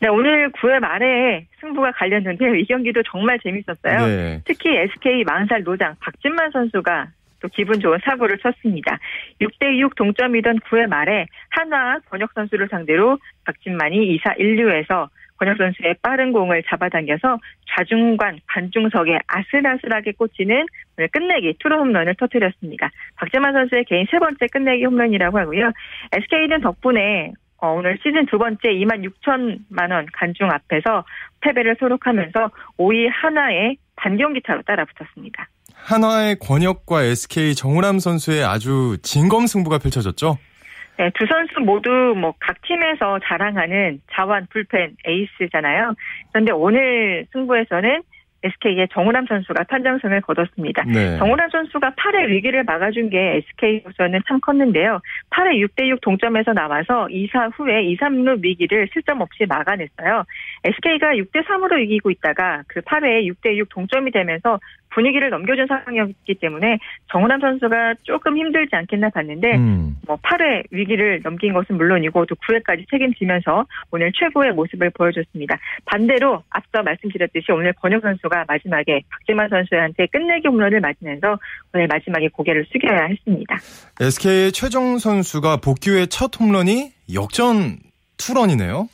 네, 0.00 0.08
오늘 0.08 0.52
9회 0.52 0.78
말에 0.80 1.46
승부가 1.60 1.92
갈렸는데 1.92 2.60
이 2.60 2.64
경기도 2.66 3.02
정말 3.10 3.38
재밌었어요. 3.40 4.06
네. 4.06 4.40
특히 4.44 4.76
SK 4.76 5.24
40살 5.24 5.64
노장 5.64 5.94
박진만 6.00 6.50
선수가 6.52 7.08
또 7.44 7.48
기분 7.52 7.78
좋은 7.78 7.98
사고를 8.02 8.38
쳤습니다. 8.38 8.98
6대6 9.42 9.94
동점이던 9.96 10.60
9회 10.60 10.86
말에 10.86 11.26
한화 11.50 11.98
권혁 12.08 12.32
선수를 12.32 12.68
상대로 12.70 13.18
박진만이 13.44 14.16
2사 14.16 14.38
1루에서 14.38 15.08
권혁 15.36 15.58
선수의 15.58 15.96
빠른 16.00 16.32
공을 16.32 16.62
잡아당겨서 16.62 17.38
좌중간 17.68 18.38
관중석에 18.46 19.18
아슬아슬하게 19.26 20.12
꽂히는 20.12 20.64
끝내기 21.12 21.56
투로 21.58 21.80
홈런을 21.80 22.14
터뜨렸습니다. 22.14 22.88
박재만 23.16 23.52
선수의 23.52 23.84
개인 23.84 24.06
세 24.10 24.18
번째 24.18 24.46
끝내기 24.50 24.86
홈런이라고 24.86 25.38
하고요. 25.38 25.70
SK는 26.12 26.62
덕분에 26.62 27.32
어, 27.58 27.72
오늘 27.72 27.98
시즌 28.02 28.24
두 28.24 28.38
번째 28.38 28.70
2만 28.70 29.06
6천만 29.06 29.92
원 29.92 30.06
간중 30.14 30.50
앞에서 30.50 31.04
패배를 31.42 31.76
소록하면서 31.78 32.50
5위 32.78 33.10
하나의 33.12 33.76
반경기차로 33.96 34.62
따라붙었습니다. 34.62 35.48
한화의 35.84 36.36
권혁과 36.40 37.02
SK 37.02 37.54
정우람 37.54 37.98
선수의 37.98 38.42
아주 38.42 38.96
진검 39.02 39.46
승부가 39.46 39.78
펼쳐졌죠. 39.78 40.38
네, 40.96 41.10
두 41.14 41.26
선수 41.26 41.60
모두 41.60 41.90
뭐 42.16 42.32
각 42.40 42.60
팀에서 42.62 43.18
자랑하는 43.24 44.00
자완 44.12 44.46
불펜 44.50 44.96
에이스잖아요. 45.04 45.94
그런데 46.32 46.52
오늘 46.52 47.26
승부에서는 47.32 48.02
SK의 48.44 48.88
정우람 48.92 49.24
선수가 49.26 49.64
판정승을 49.64 50.20
거뒀습니다. 50.20 50.84
네. 50.84 51.16
정우람 51.16 51.48
선수가 51.48 51.92
8회 51.92 52.28
위기를 52.28 52.62
막아준 52.64 53.08
게 53.08 53.42
SK로서는 53.58 54.20
참 54.28 54.38
컸는데요. 54.40 55.00
8회 55.30 55.66
6대6 55.66 56.02
동점에서 56.02 56.52
나와서 56.52 57.06
2사 57.10 57.50
후에 57.56 57.84
2, 57.84 57.96
3루 57.96 58.42
위기를 58.44 58.86
실점 58.92 59.22
없이 59.22 59.46
막아냈어요. 59.48 60.24
SK가 60.64 61.12
6대3으로 61.14 61.82
이기고 61.84 62.10
있다가 62.10 62.62
그 62.68 62.82
8회에 62.82 63.26
6대6 63.32 63.70
동점이 63.70 64.10
되면서 64.10 64.60
분위기를 64.90 65.30
넘겨준 65.30 65.66
상황이었기 65.66 66.34
때문에 66.34 66.78
정우람 67.10 67.40
선수가 67.40 67.94
조금 68.02 68.36
힘들지 68.36 68.74
않겠나 68.76 69.10
봤는데 69.10 69.56
음. 69.56 69.96
뭐 70.06 70.16
8회 70.16 70.64
위기를 70.70 71.20
넘긴 71.22 71.52
것은 71.52 71.76
물론이고 71.76 72.26
또 72.26 72.34
9회까지 72.34 72.88
책임지면서 72.90 73.66
오늘 73.90 74.12
최고의 74.12 74.52
모습을 74.52 74.90
보여줬습니다. 74.90 75.58
반대로 75.84 76.42
앞서 76.50 76.82
말씀드렸듯이 76.82 77.52
오늘 77.52 77.72
권혁 77.74 78.02
선수가 78.02 78.44
마지막에 78.46 79.02
박재만 79.10 79.48
선수한테 79.48 80.06
끝내기 80.06 80.48
홈런을 80.48 80.80
맞으면서 80.80 81.38
오늘 81.72 81.86
마지막에 81.86 82.28
고개를 82.28 82.64
숙여야 82.70 83.06
했습니다. 83.06 83.56
SK의 84.00 84.52
최정 84.52 84.98
선수가 84.98 85.58
복귀 85.58 85.90
후의 85.90 86.08
첫 86.08 86.30
홈런이 86.38 86.92
역전 87.12 87.78
투런이네요. 88.16 88.88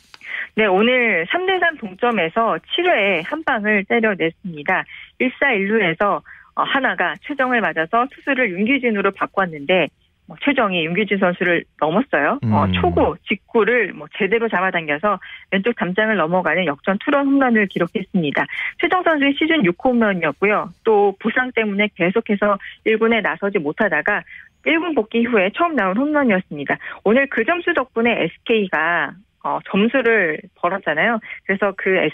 네, 0.60 0.66
오늘 0.66 1.24
3대3 1.30 1.80
동점에서 1.80 2.58
7회에 2.58 3.22
한 3.24 3.42
방을 3.44 3.82
때려냈습니다. 3.84 4.84
1사 5.18 5.40
1루에서 5.40 6.20
어, 6.54 6.62
하나가 6.62 7.14
최정을 7.22 7.62
맞아서 7.62 8.06
투수를 8.10 8.50
윤기진으로 8.50 9.12
바꿨는데 9.12 9.88
뭐 10.26 10.36
최정이 10.42 10.84
윤기진 10.84 11.16
선수를 11.16 11.64
넘었어요. 11.80 12.40
어, 12.44 12.64
음. 12.66 12.72
초구, 12.74 13.16
직구를 13.26 13.94
뭐 13.94 14.06
제대로 14.18 14.50
잡아당겨서 14.50 15.18
왼쪽 15.50 15.74
담장을 15.76 16.14
넘어가는 16.14 16.66
역전 16.66 16.98
투런 17.02 17.26
홈런을 17.26 17.66
기록했습니다. 17.68 18.44
최정 18.82 19.02
선수의 19.02 19.32
시즌 19.38 19.62
6호 19.62 19.86
홈런이었고요. 19.86 20.68
또 20.84 21.16
부상 21.20 21.52
때문에 21.52 21.88
계속해서 21.94 22.58
1군에 22.84 23.22
나서지 23.22 23.58
못하다가 23.60 24.24
1군 24.66 24.94
복귀 24.94 25.24
후에 25.24 25.52
처음 25.54 25.74
나온 25.74 25.96
홈런이었습니다. 25.96 26.76
오늘 27.04 27.26
그 27.30 27.46
점수 27.46 27.72
덕분에 27.72 28.24
SK가 28.24 29.14
어, 29.44 29.58
점수를 29.70 30.40
벌었잖아요. 30.56 31.18
그래서 31.46 31.72
그 31.76 32.08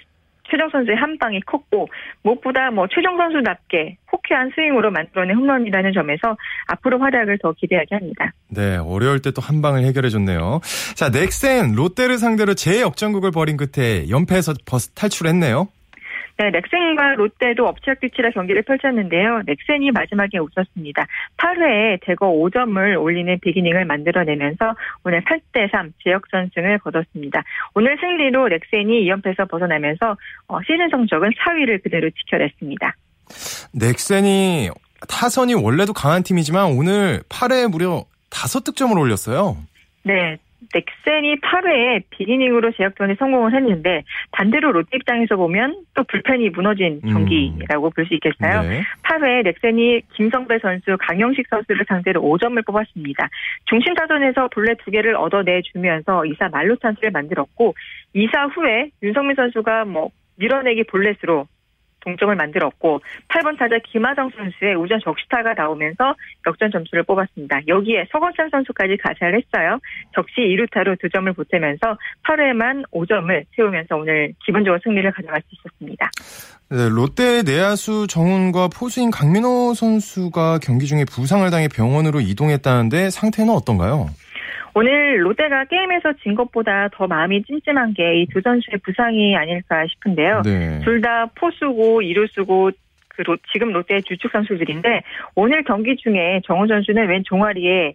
최정 0.49 0.69
선수의 0.71 0.97
한 0.97 1.19
방이 1.19 1.41
컸고 1.41 1.89
무엇보다 2.23 2.71
뭐 2.71 2.87
최정 2.87 3.17
선수답게 3.17 3.97
호쾌한 4.13 4.53
스윙으로 4.55 4.93
만들어낸 4.93 5.35
홈런이라는 5.37 5.93
점에서 5.93 6.37
앞으로 6.69 7.01
활약을 7.01 7.39
더 7.43 7.53
기대하게 7.53 7.97
합니다. 7.97 8.31
네, 8.49 8.77
어려울 8.77 9.21
때 9.21 9.33
또 9.33 9.43
한 9.43 9.61
방을 9.61 9.83
해결해 9.85 10.09
줬네요. 10.09 10.61
자, 10.95 11.11
넥센, 11.11 11.73
롯데를 11.75 12.19
상대로 12.19 12.55
재역전국을 12.55 13.33
벌인 13.33 13.57
끝에 13.57 14.09
연패에서 14.09 14.55
버스 14.65 14.91
탈출했네요. 14.95 15.67
네, 16.39 16.51
넥센과 16.51 17.15
롯데도 17.15 17.67
엎치락뒤치락 17.67 18.35
경기를 18.35 18.63
펼쳤는데요. 18.63 19.43
넥센이 19.47 19.91
마지막에 19.91 20.39
웃었습니다. 20.39 21.07
8회에 21.39 21.99
대거 22.03 22.27
5점을 22.27 23.01
올리는 23.03 23.39
비기닝을 23.41 23.87
만들어내면서 23.87 24.75
오늘 25.05 25.23
8대3 25.23 25.93
재역전승을 26.05 26.79
거뒀습니다. 26.81 27.43
오늘 27.75 27.97
승리로 27.99 28.49
넥센이 28.49 29.09
2연패에서 29.09 29.51
벗어나면서 29.51 30.17
어, 30.49 30.61
시즌 30.63 30.89
성적은 30.91 31.31
4위를 31.31 31.83
그대로 31.83 32.11
지켜냈습니다. 32.11 32.95
넥센이 33.73 34.71
타선이 35.09 35.55
원래도 35.55 35.95
강한 35.95 36.23
팀이지만 36.23 36.77
오늘 36.77 37.23
8회에 37.31 37.71
무려 37.71 38.05
5득점을 38.31 38.99
올렸어요. 38.99 39.57
네. 40.03 40.37
넥센이 40.73 41.37
8회에 41.37 42.03
비기닝으로 42.11 42.73
재역전에 42.73 43.17
성공을 43.19 43.55
했는데 43.55 44.03
반대로 44.33 44.73
롯데 44.73 44.97
입장에서 44.97 45.37
보면 45.37 45.85
또 45.95 46.05
불펜이 46.05 46.51
무너진 46.51 47.01
음. 47.05 47.13
경기라고 47.13 47.91
볼수 47.91 48.15
있겠어요. 48.15 48.63
네. 48.63 48.83
8회 49.03 49.45
넥센이 49.45 50.03
김성배 50.15 50.59
선수, 50.61 50.97
강영식 50.99 51.47
선수를 51.49 51.85
상대로 51.89 52.23
5점을 52.23 52.65
뽑았습니다. 52.67 53.29
중심 53.67 53.95
타선에서 53.95 54.49
볼넷 54.49 54.79
두 54.85 54.91
개를 54.91 55.15
얻어내주면서 55.17 56.23
2사 56.23 56.51
말로 56.51 56.77
찬스를 56.77 57.11
만들었고 57.11 57.75
2사 58.15 58.57
후에 58.57 58.91
윤성민 59.03 59.37
선수가 59.37 59.85
뭐 59.85 60.11
밀어내기 60.37 60.85
볼넷으로 60.85 61.47
동점을 62.07 62.35
만들었고 62.35 63.01
8번 63.29 63.59
타자 63.59 63.77
김하정 63.91 64.31
선수의 64.31 64.77
우전 64.77 65.01
적시타가 65.05 65.55
나오면서 65.55 66.15
역전 66.47 66.71
점수를 66.71 67.03
뽑았습니다. 67.03 67.61
여기에 67.67 68.07
서건찬 68.13 68.49
선수까지 68.51 68.97
가세를 68.99 69.43
했어요. 69.43 69.79
적시 70.15 70.41
2루타로 70.41 70.99
두 71.01 71.11
점을 71.11 71.31
보태면서 71.33 71.99
8회만 72.25 72.85
5점을 72.93 73.45
세우면서 73.57 73.97
오늘 73.97 74.33
좋은 74.65 74.79
승리를 74.83 75.11
가져갈 75.11 75.43
수 75.43 75.49
있었습니다. 75.57 76.11
네, 76.71 76.89
롯데 76.89 77.43
내야수 77.43 78.07
정훈과 78.09 78.69
포수인 78.69 79.11
강민호 79.11 79.75
선수가 79.75 80.61
경기 80.63 80.87
중에 80.87 81.05
부상을 81.05 81.49
당해 81.51 81.69
병원으로 81.69 82.21
이동했다는데 82.21 83.11
상태는 83.11 83.53
어떤가요? 83.53 84.09
오늘 84.81 85.25
롯데가 85.25 85.65
게임에서 85.65 86.13
진 86.23 86.35
것보다 86.35 86.89
더 86.93 87.07
마음이 87.07 87.43
찜찜한 87.45 87.95
게 87.95 88.21
이 88.21 88.27
두 88.27 88.43
선수의 88.43 88.79
부상이 88.85 89.35
아닐까 89.35 89.87
싶은데요. 89.87 90.43
네. 90.45 90.81
둘다 90.85 91.31
포수고 91.35 92.03
이루수고 92.03 92.71
그 93.09 93.23
로- 93.23 93.39
지금 93.51 93.73
롯데의 93.73 94.03
주축 94.03 94.31
선수들인데 94.31 95.01
오늘 95.35 95.65
경기 95.65 95.97
중에 95.97 96.43
정훈 96.45 96.67
선수는 96.67 97.09
왼 97.09 97.23
종아리에 97.25 97.95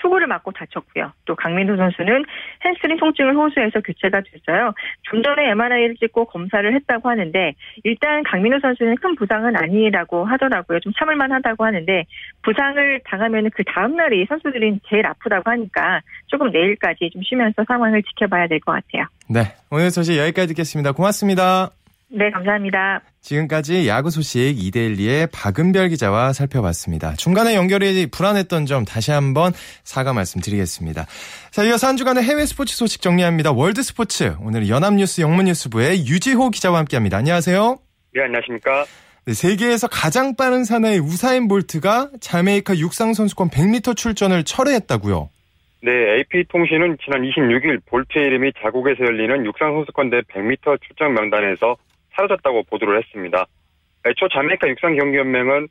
투구를 0.00 0.26
맞고 0.26 0.52
다쳤고요. 0.52 1.12
또 1.24 1.34
강민호 1.34 1.76
선수는 1.76 2.24
햄스트링 2.64 2.96
통증을 2.98 3.34
호소해서 3.34 3.80
교체가 3.80 4.22
됐어요. 4.22 4.72
좀 5.02 5.22
전에 5.22 5.50
MRI를 5.50 5.96
찍고 5.96 6.26
검사를 6.26 6.74
했다고 6.74 7.08
하는데 7.08 7.54
일단 7.84 8.22
강민호 8.22 8.60
선수는 8.60 8.96
큰 8.96 9.14
부상은 9.16 9.56
아니라고 9.56 10.24
하더라고요. 10.24 10.80
좀 10.80 10.92
참을만 10.98 11.32
하다고 11.32 11.64
하는데 11.64 12.04
부상을 12.42 13.00
당하면 13.04 13.50
그 13.54 13.64
다음 13.64 13.96
날이 13.96 14.26
선수들이 14.28 14.80
제일 14.88 15.06
아프다고 15.06 15.50
하니까 15.50 16.00
조금 16.28 16.50
내일까지 16.50 17.10
좀 17.12 17.22
쉬면서 17.22 17.64
상황을 17.66 18.02
지켜봐야 18.02 18.46
될 18.46 18.60
것 18.60 18.72
같아요. 18.72 19.06
네, 19.28 19.54
오늘 19.70 19.90
소식 19.90 20.16
여기까지 20.18 20.48
듣겠습니다. 20.48 20.92
고맙습니다. 20.92 21.70
네, 22.08 22.30
감사합니다. 22.30 23.00
지금까지 23.20 23.86
야구 23.86 24.10
소식 24.10 24.56
이데일리의 24.58 25.28
박은별 25.32 25.90
기자와 25.90 26.32
살펴봤습니다. 26.32 27.14
중간에 27.14 27.54
연결이 27.54 28.06
불안했던 28.06 28.66
점 28.66 28.84
다시 28.84 29.10
한번 29.10 29.52
사과 29.84 30.12
말씀드리겠습니다. 30.12 31.06
자, 31.50 31.64
이어서 31.64 31.86
한 31.86 31.96
주간의 31.96 32.22
해외 32.24 32.46
스포츠 32.46 32.74
소식 32.76 33.02
정리합니다. 33.02 33.52
월드 33.52 33.82
스포츠 33.82 34.34
오늘 34.40 34.68
연합뉴스 34.68 35.20
영문뉴스부의 35.20 36.06
유지호 36.06 36.50
기자와 36.50 36.78
함께 36.78 36.96
합니다. 36.96 37.18
안녕하세요. 37.18 37.78
네, 38.14 38.22
안녕하십니까. 38.22 38.84
네, 39.26 39.34
세계에서 39.34 39.86
가장 39.88 40.34
빠른 40.34 40.64
사나이 40.64 40.98
우사인 40.98 41.46
볼트가 41.46 42.10
자메이카 42.20 42.78
육상 42.78 43.12
선수권 43.12 43.50
100m 43.50 43.96
출전을 43.96 44.44
철회했다고요. 44.44 45.28
네, 45.82 45.92
AP통신은 45.92 46.98
지난 47.02 47.22
26일 47.22 47.80
볼트의 47.86 48.26
이름이 48.26 48.52
자국에서 48.62 49.02
열리는 49.02 49.46
육상선수권대 49.46 50.22
100m 50.22 50.78
출전 50.82 51.14
명단에서 51.14 51.76
사라졌다고 52.20 52.64
보도를 52.64 52.98
했습니다. 52.98 53.46
애초 54.06 54.28
자메이카 54.28 54.68
육상경기연맹은 54.68 55.68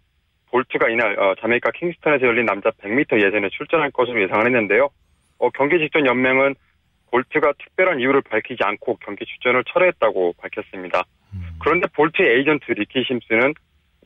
볼트가 0.50 0.90
이날 0.90 1.20
어, 1.20 1.36
자메이카 1.40 1.72
킹스턴에서 1.72 2.26
열린 2.26 2.46
남자 2.46 2.72
100m 2.72 3.24
예선에 3.24 3.50
출전할 3.50 3.92
것으로 3.92 4.22
예상을 4.22 4.46
했는데요. 4.46 4.90
어, 5.40 5.50
경기 5.52 5.78
직전 5.78 6.06
연맹은 6.06 6.56
볼트가 7.12 7.54
특별한 7.60 8.00
이유를 8.00 8.22
밝히지 8.22 8.64
않고 8.64 8.98
경기 9.02 9.26
출전을 9.26 9.64
철회했다고 9.66 10.34
밝혔습니다. 10.38 11.04
그런데 11.60 11.88
볼트의 11.94 12.38
에이전트 12.38 12.72
리키 12.72 13.04
심스는 13.04 13.54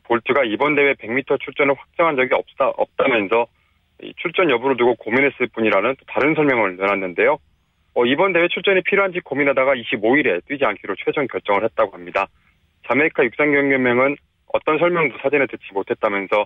볼트가 0.04 0.44
이번 0.46 0.76
대회 0.76 0.94
100m 0.94 1.40
출전을 1.42 1.76
확정한 1.78 2.16
적이 2.16 2.36
없다, 2.36 2.70
없다면서 2.70 3.48
이 4.02 4.14
출전 4.18 4.50
여부를 4.50 4.76
두고 4.76 4.96
고민했을 4.96 5.48
뿐이라는 5.48 5.96
또 5.98 6.06
다른 6.08 6.36
설명을 6.36 6.78
내놨는데요. 6.78 7.38
어, 7.96 8.06
이번 8.06 8.34
대회 8.34 8.48
출전이 8.48 8.82
필요한지 8.82 9.20
고민하다가 9.20 9.74
25일에 9.76 10.46
뛰지 10.48 10.66
않기로 10.66 10.96
최종 11.04 11.28
결정을 11.28 11.64
했다고 11.64 11.92
합니다. 11.94 12.28
자메이카 12.88 13.24
육상경연맹은 13.24 14.16
어떤 14.54 14.78
설명도 14.78 15.18
사전에 15.22 15.46
듣지 15.48 15.64
못했다면서 15.74 16.46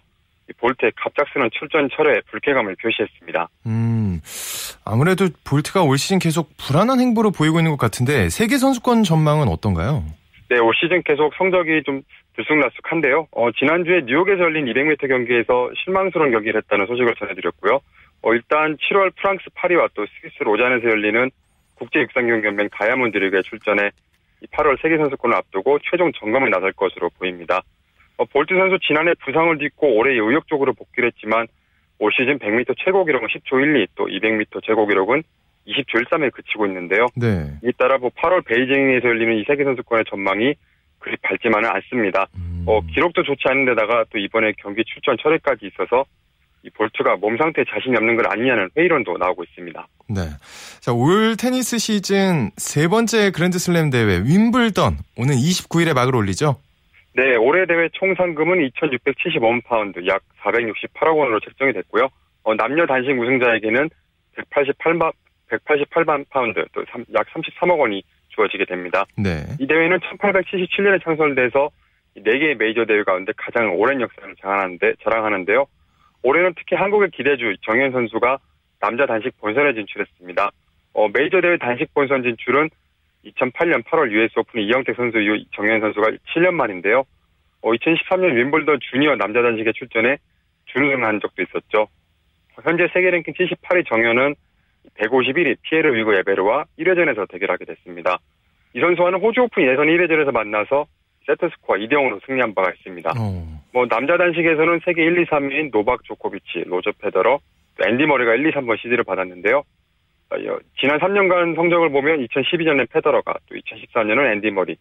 이 0.50 0.54
볼트의 0.54 0.94
갑작스런 0.96 1.50
출전 1.52 1.90
철회에 1.92 2.22
불쾌감을 2.30 2.76
표시했습니다. 2.82 3.50
음, 3.66 4.22
아무래도 4.86 5.28
볼트가 5.46 5.84
올 5.84 5.98
시즌 5.98 6.20
계속 6.20 6.50
불안한 6.58 7.00
행보를 7.00 7.32
보이고 7.38 7.60
있는 7.60 7.72
것 7.72 7.78
같은데 7.78 8.30
세계 8.30 8.58
선수권 8.58 9.04
전망은 9.04 9.48
어떤가요? 9.50 10.06
네, 10.50 10.60
올 10.60 10.74
시즌 10.76 11.04
계속 11.04 11.34
성적이 11.36 11.84
좀 11.86 12.02
들쑥날쑥한데요. 12.38 13.28
어, 13.32 13.52
지난주에 13.52 14.04
뉴욕에서 14.06 14.44
열린 14.44 14.66
200m 14.66 15.10
경기에서 15.10 15.70
실망스러운 15.84 16.32
경기를 16.32 16.62
했다는 16.62 16.86
소식을 16.86 17.16
전해드렸고요. 17.16 17.80
어, 18.22 18.34
일단 18.34 18.78
7월 18.78 19.16
프랑스 19.16 19.44
파리와 19.54 19.90
또 19.94 20.06
스위스 20.06 20.44
로잔에서 20.44 20.90
열리는 20.90 21.30
국제육상경연맹 21.76 22.70
다이아몬드 22.72 23.18
리그에 23.18 23.42
출전해 23.42 23.92
8월 24.52 24.82
세계선수권을 24.82 25.36
앞두고 25.36 25.80
최종 25.90 26.12
점검에 26.14 26.50
나설 26.50 26.72
것으로 26.74 27.10
보입니다. 27.18 27.62
어, 28.18 28.26
볼트 28.26 28.54
선수 28.56 28.78
지난해 28.86 29.14
부상을 29.24 29.58
딛고 29.58 29.96
올해 29.96 30.14
의욕적으로 30.14 30.74
복귀를 30.74 31.12
했지만 31.12 31.48
올 32.00 32.12
시즌 32.12 32.38
100m 32.40 32.76
최고 32.78 33.06
기록은 33.06 33.28
10초 33.28 33.60
12, 33.60 33.88
또 33.96 34.06
200m 34.06 34.64
최고 34.64 34.86
기록은 34.86 35.24
20초 35.68 36.06
13에 36.06 36.32
그치고 36.32 36.66
있는데요. 36.68 37.08
네. 37.16 37.58
이 37.64 37.72
따라 37.78 37.98
뭐 37.98 38.10
8월 38.10 38.46
베이징에서 38.46 39.08
열리는 39.08 39.36
이 39.38 39.44
세계 39.48 39.64
선수권의 39.64 40.06
전망이 40.10 40.56
그리 41.00 41.18
밝지만은 41.22 41.70
않습니다. 41.70 42.28
음. 42.36 42.64
어, 42.68 42.82
기록도 42.82 43.24
좋지 43.24 43.44
않은 43.46 43.66
데다가 43.66 44.06
또 44.12 44.18
이번에 44.18 44.54
경기 44.58 44.84
출전 44.86 45.18
철회까지 45.22 45.68
있어서 45.68 46.06
이 46.68 46.70
볼트가 46.72 47.16
몸 47.18 47.38
상태에 47.38 47.64
자신이 47.70 47.96
없는 47.96 48.18
것 48.18 48.28
아니냐는 48.28 48.70
회의론도 48.76 49.18
나오고 49.18 49.44
있습니다. 49.44 49.88
네. 50.10 50.22
자, 50.82 50.92
올 50.92 51.36
테니스 51.38 51.78
시즌 51.78 52.52
세 52.58 52.88
번째 52.90 53.32
그랜드슬램 53.32 53.90
대회 53.90 54.20
윔블던 54.20 54.98
오는 55.18 55.36
29일에 55.36 55.94
막을 55.96 56.16
올리죠? 56.16 56.58
네, 57.14 57.36
올해 57.36 57.66
대회 57.66 57.88
총 57.94 58.14
상금은 58.16 58.60
2,675만 58.70 59.64
파운드, 59.64 60.06
약 60.08 60.22
468억 60.44 61.18
원으로 61.18 61.40
책정이 61.40 61.74
됐고요. 61.74 62.10
어, 62.44 62.54
남녀 62.56 62.86
단식 62.86 63.12
우승자에게는 63.18 63.90
188만 64.36 65.12
188만 65.50 66.26
파운드, 66.30 66.64
또 66.74 66.84
약 67.14 67.26
33억 67.34 67.80
원이 67.80 68.04
주어지게 68.30 68.66
됩니다. 68.66 69.06
네. 69.18 69.46
이 69.60 69.66
대회는 69.66 70.00
1877년에 70.00 71.04
창설돼서 71.04 71.70
4개의 72.18 72.56
메이저 72.58 72.86
대회 72.86 73.04
가운데 73.04 73.32
가장 73.38 73.74
오랜 73.76 74.00
역사를 74.02 74.36
자랑하는데, 74.42 74.94
자랑하는데요. 75.04 75.66
올해는 76.24 76.54
특히 76.56 76.76
한국의 76.76 77.12
기대주 77.12 77.56
정현 77.62 77.92
선수가 77.92 78.40
남자 78.80 79.06
단식 79.06 79.38
본선에 79.40 79.74
진출했습니다. 79.74 80.52
어, 80.94 81.08
메이저 81.10 81.42
대회 81.42 81.58
단식 81.58 81.94
본선 81.94 82.24
진출은 82.24 82.70
2008년 83.26 83.84
8월 83.84 84.12
US 84.12 84.40
오픈 84.40 84.62
이형택 84.62 84.96
선수 84.96 85.20
이후 85.20 85.44
정현 85.56 85.82
선수가 85.82 86.10
7년 86.34 86.54
만인데요. 86.54 87.04
어, 87.62 87.72
2013년 87.72 88.36
윔블던 88.36 88.80
주니어 88.92 89.16
남자 89.16 89.42
단식에 89.42 89.72
출전해 89.74 90.18
준우승한 90.66 91.20
적도 91.22 91.42
있었죠. 91.44 91.88
현재 92.64 92.88
세계 92.94 93.12
랭킹 93.12 93.34
78위 93.34 93.88
정현은 93.88 94.36
151위 94.96 95.58
피에르 95.62 95.94
위그 95.94 96.16
에베르와 96.16 96.66
1회전에서 96.80 97.30
대결하게 97.30 97.66
됐습니다. 97.66 98.18
이 98.74 98.80
선수와는 98.80 99.20
호주 99.20 99.42
오픈 99.42 99.64
예선 99.64 99.88
1회전에서 99.88 100.32
만나서 100.32 100.86
세트 101.28 101.50
스코어 101.56 101.76
2대 101.78 101.92
0으로 101.94 102.20
승리한 102.26 102.56
바가 102.56 102.72
있습니다. 102.72 103.12
어. 103.18 103.62
뭐 103.74 103.86
남자 103.88 104.18
단식에서는 104.18 104.80
세계 104.86 105.04
1, 105.04 105.20
2, 105.20 105.26
3위인 105.26 105.72
노박 105.72 106.04
조코비치, 106.06 106.64
로저 106.66 106.92
페더러, 107.00 107.40
앤디 107.86 108.06
머리가 108.06 108.34
1, 108.36 108.48
2, 108.48 108.52
3번 108.52 108.80
시드를 108.80 109.04
받았는데요. 109.04 109.58
어, 110.30 110.36
지난 110.80 111.00
3년간 111.00 111.56
성적을 111.56 111.90
보면 111.92 112.26
2012년에 112.28 112.90
페더러가 112.90 113.34
또 113.48 113.56
2014년은 113.56 114.34
앤디 114.34 114.52
머리, 114.52 114.78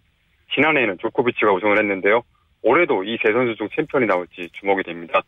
지난해에는 0.54 0.98
조코비치가 0.98 1.52
우승을 1.52 1.78
했는데요. 1.78 2.22
올해도 2.62 3.04
이 3.04 3.16
세 3.22 3.32
선수 3.32 3.54
중 3.56 3.68
챔피언이 3.74 4.06
나올지 4.06 4.48
주목이 4.58 4.82
됩니다. 4.84 5.20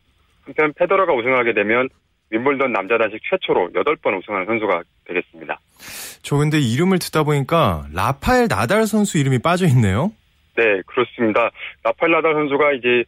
한편 0.45 0.73
페더러가 0.73 1.13
우승하게 1.13 1.53
되면 1.53 1.87
윔블던 2.31 2.71
남자 2.73 2.97
단식 2.97 3.19
최초로 3.29 3.71
8번 3.73 4.17
우승하는 4.17 4.45
선수가 4.45 4.83
되겠습니다. 5.05 5.59
저 6.21 6.37
근데 6.37 6.59
이름을 6.59 6.99
듣다 6.99 7.23
보니까 7.23 7.85
라파엘 7.93 8.47
나달 8.47 8.85
선수 8.87 9.17
이름이 9.17 9.39
빠져 9.39 9.67
있네요. 9.67 10.11
네, 10.59 10.81
그렇습니다. 10.85 11.51
나달 11.83 12.33
선수가 12.33 12.73
이제 12.73 13.05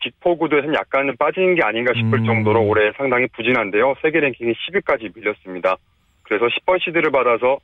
빅포구도에서는 0.00 0.74
약간은 0.74 1.16
빠진 1.18 1.54
게 1.54 1.62
아닌가 1.62 1.92
싶을 1.94 2.18
음. 2.18 2.24
정도로 2.24 2.62
올해 2.66 2.92
상당히 2.96 3.26
부진한데요. 3.28 3.94
세계 4.02 4.20
랭킹이 4.20 4.52
10위까지 4.52 5.14
밀렸습니다. 5.14 5.76
그래서 6.22 6.46
10번 6.46 6.82
시드를 6.82 7.10
받아서 7.10 7.58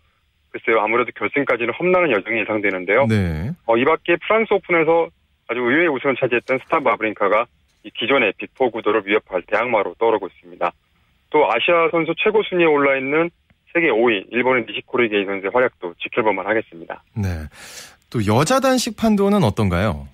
글쎄요, 0.50 0.80
아무래도 0.80 1.10
결승까지는 1.14 1.74
험난한 1.74 2.10
여정이 2.12 2.40
예상되는데요. 2.40 3.06
네. 3.06 3.50
어, 3.66 3.76
이 3.76 3.84
밖에 3.84 4.16
프랑스 4.26 4.52
오픈에서 4.54 5.08
아주 5.48 5.60
의외의 5.60 5.88
우승을 5.88 6.16
차지했던 6.16 6.60
스타 6.64 6.80
바브링카가 6.80 7.46
이 7.84 7.90
기존의 7.90 8.32
빅포 8.38 8.70
구도를 8.70 9.02
위협할 9.04 9.42
대항마로 9.42 9.94
떠오르고 9.98 10.26
있습니다. 10.28 10.72
또 11.30 11.52
아시아 11.52 11.88
선수 11.90 12.14
최고 12.16 12.42
순위에 12.42 12.66
올라 12.66 12.96
있는 12.96 13.30
세계 13.72 13.90
5위 13.90 14.26
일본의 14.30 14.64
니시코리 14.66 15.08
게이 15.10 15.26
선수의 15.26 15.50
활약도 15.52 15.94
지켜볼만 15.98 16.46
하겠습니다. 16.46 17.02
네. 17.14 17.28
또 18.10 18.24
여자 18.26 18.60
단식 18.60 18.96
판도는 18.96 19.42
어떤가요? 19.42 20.08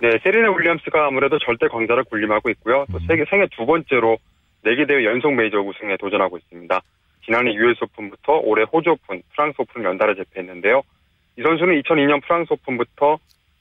네, 0.00 0.10
세리나 0.22 0.50
윌리엄스가 0.52 1.06
아무래도 1.06 1.38
절대 1.38 1.68
강자로 1.68 2.04
군림하고 2.04 2.50
있고요. 2.50 2.84
또 2.92 2.98
세계 3.06 3.24
생애 3.30 3.46
두 3.56 3.64
번째로 3.64 4.18
4개 4.64 4.86
대회 4.86 5.04
연속 5.04 5.32
메이저 5.34 5.58
우승에 5.58 5.96
도전하고 5.96 6.36
있습니다. 6.38 6.80
지난해 7.24 7.52
US 7.54 7.78
오픈부터 7.82 8.40
올해 8.44 8.64
호주 8.64 8.90
오픈, 8.90 9.22
프랑스 9.34 9.56
오픈을 9.58 9.88
연달아 9.88 10.14
제패했는데요. 10.14 10.82
이 11.38 11.42
선수는 11.42 11.80
2002년 11.82 12.22
프랑스 12.22 12.52
오픈부터 12.52 13.18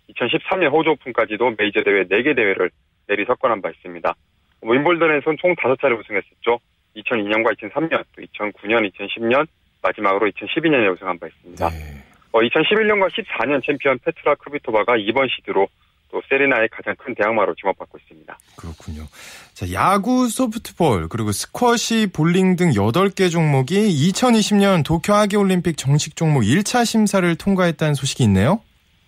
2013년 0.10 0.72
호주 0.72 0.92
오픈까지도 0.92 1.56
메이저 1.58 1.82
대회 1.84 2.04
4개 2.04 2.36
대회를 2.36 2.70
내리 3.08 3.26
석권한 3.26 3.62
바 3.62 3.70
있습니다. 3.70 4.14
윔블던에서는 4.62 5.38
총 5.40 5.56
5차례 5.56 6.00
우승했었죠. 6.00 6.60
2002년과 6.96 7.58
2003년, 7.58 8.04
또 8.16 8.22
2009년, 8.22 8.90
2010년, 8.92 9.48
마지막으로 9.82 10.30
2012년에 10.30 10.94
우승한 10.94 11.20
바 11.20 11.28
있습니다. 11.28 11.70
네. 11.70 12.05
어, 12.36 12.40
2011년과 12.42 13.08
14년 13.12 13.66
챔피언 13.66 13.98
페트라 14.00 14.36
크비토바가 14.36 14.98
2번 14.98 15.30
시드로 15.34 15.70
또 16.12 16.22
세리나의 16.28 16.68
가장 16.70 16.94
큰 16.98 17.16
대항마로 17.16 17.56
지목받고 17.56 17.98
있습니다. 17.98 18.38
그렇군요. 18.58 19.04
자, 19.54 19.72
야구, 19.72 20.28
소프트볼, 20.28 21.08
그리고 21.08 21.32
스쿼시, 21.32 22.12
볼링 22.14 22.58
등 22.58 22.72
8개 22.72 23.32
종목이 23.32 23.88
2020년 23.88 24.84
도쿄 24.84 25.14
하계올림픽 25.14 25.78
정식 25.78 26.18
종목 26.18 26.42
1차 26.42 26.86
심사를 26.86 27.24
통과했다는 27.38 27.94
소식이 27.94 28.26
있네요. 28.26 28.60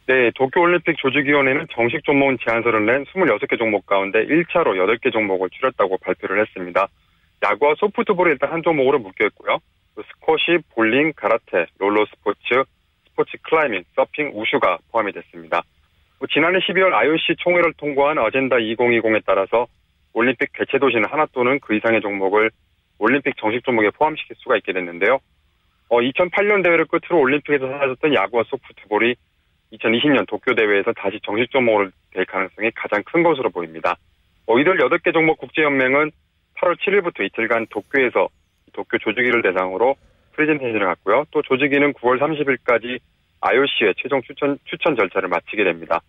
네, 0.07 0.31
도쿄올림픽 0.35 0.95
조직위원회는 0.97 1.67
정식 1.75 2.05
종목 2.05 2.33
제안서를 2.47 2.85
낸 2.85 3.03
26개 3.03 3.57
종목 3.57 3.85
가운데 3.85 4.19
1차로 4.25 4.77
8개 4.77 5.11
종목을 5.11 5.49
줄였다고 5.49 5.97
발표를 5.97 6.39
했습니다. 6.43 6.87
야구와 7.43 7.75
소프트볼이 7.77 8.31
일단 8.31 8.53
한 8.53 8.63
종목으로 8.63 8.99
묶여 8.99 9.25
있고요. 9.25 9.57
또 9.95 10.03
스쿼시, 10.03 10.59
볼링, 10.73 11.11
가라테, 11.17 11.65
롤러 11.77 12.05
스포츠, 12.05 12.63
스포츠 13.17 13.36
클라이밍, 13.41 13.84
서핑, 13.95 14.32
우슈가 14.36 14.77
포함이 14.91 15.12
됐습니다. 15.12 15.63
뭐 16.19 16.27
지난해 16.32 16.60
12월 16.60 16.93
IOC 16.93 17.36
총회를 17.39 17.73
통과한 17.73 18.19
어젠다 18.19 18.58
2020에 18.58 19.23
따라서 19.25 19.65
올림픽 20.13 20.53
개최 20.53 20.77
도시는 20.77 21.10
하나 21.10 21.25
또는 21.34 21.60
그 21.60 21.75
이상의 21.75 22.01
종목을 22.01 22.51
올림픽 22.99 23.36
정식 23.38 23.63
종목에 23.63 23.89
포함시킬 23.89 24.36
수가 24.38 24.58
있게 24.58 24.71
됐는데요. 24.71 25.17
어, 25.89 25.99
2008년 25.99 26.63
대회를 26.63 26.86
끝으로 26.86 27.19
올림픽에서 27.19 27.67
사라졌던 27.67 28.13
야구와 28.13 28.43
소프트볼이 28.47 29.15
2020년 29.73 30.27
도쿄 30.27 30.53
대회에서 30.53 30.93
다시 30.93 31.19
정식 31.23 31.49
종목으로 31.49 31.89
될 32.12 32.25
가능성이 32.25 32.69
가장 32.75 33.01
큰 33.03 33.23
것으로 33.23 33.49
보입니다. 33.49 33.95
어, 34.45 34.60
이들 34.60 34.77
8개 34.77 35.12
종목 35.12 35.39
국제연맹은 35.39 36.12
8월 36.58 36.77
7일부터 36.77 37.25
이틀간 37.25 37.67
도쿄에서 37.71 38.27
도쿄 38.73 38.99
조직위를 38.99 39.41
대상으로 39.41 39.95
프레젠테이션을 40.38 40.86
갖고요. 40.86 41.26
또 41.32 41.41
조직위는 41.41 41.93
9월 41.93 42.19
30일까지 42.19 43.00
IOC의 43.41 43.95
최종 43.97 44.21
추천, 44.21 44.58
추천 44.65 44.95
절차를 44.95 45.28
마치게 45.28 45.63
됩니다. 45.63 46.02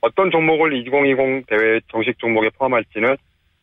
어떤 0.00 0.30
종목을 0.30 0.72
2020 0.74 1.46
대회 1.46 1.80
정식 1.90 2.18
종목에 2.18 2.50
포함할지는 2.56 3.16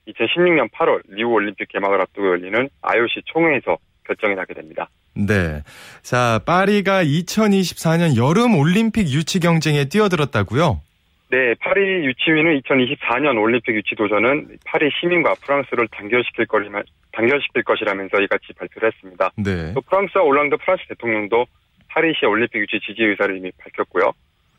2016년 0.07 0.69
8월 0.71 1.01
리우 1.07 1.29
올림픽 1.29 1.67
개막을 1.69 2.01
앞두고 2.01 2.27
열리는 2.27 2.69
IOC 2.81 3.21
총회에서 3.25 3.77
결정이 4.05 4.35
나게 4.35 4.53
됩니다. 4.53 4.89
네. 5.13 5.63
자, 6.03 6.39
파리가 6.45 7.03
2024년 7.03 8.17
여름 8.17 8.55
올림픽 8.55 9.09
유치 9.09 9.39
경쟁에 9.39 9.85
뛰어들었다고요? 9.85 10.81
네, 11.29 11.53
파리 11.59 12.05
유치위는 12.05 12.61
2024년 12.61 13.41
올림픽 13.41 13.75
유치 13.75 13.95
도전은 13.95 14.57
파리 14.65 14.89
시민과 14.99 15.35
프랑스를 15.41 15.87
단결시킬, 15.89 16.45
거리만, 16.45 16.83
단결시킬 17.11 17.63
것이라면서 17.63 18.21
이같이 18.21 18.53
발표를 18.53 18.91
했습니다. 18.93 19.31
네. 19.35 19.73
또 19.73 19.81
프랑수아 19.81 20.23
올랑드 20.23 20.55
프랑스 20.57 20.83
대통령도 20.87 21.45
파리시 21.89 22.25
올림픽 22.25 22.59
유치 22.59 22.79
지지 22.79 23.03
의사를 23.03 23.35
이미 23.35 23.51
밝혔고요. 23.57 24.13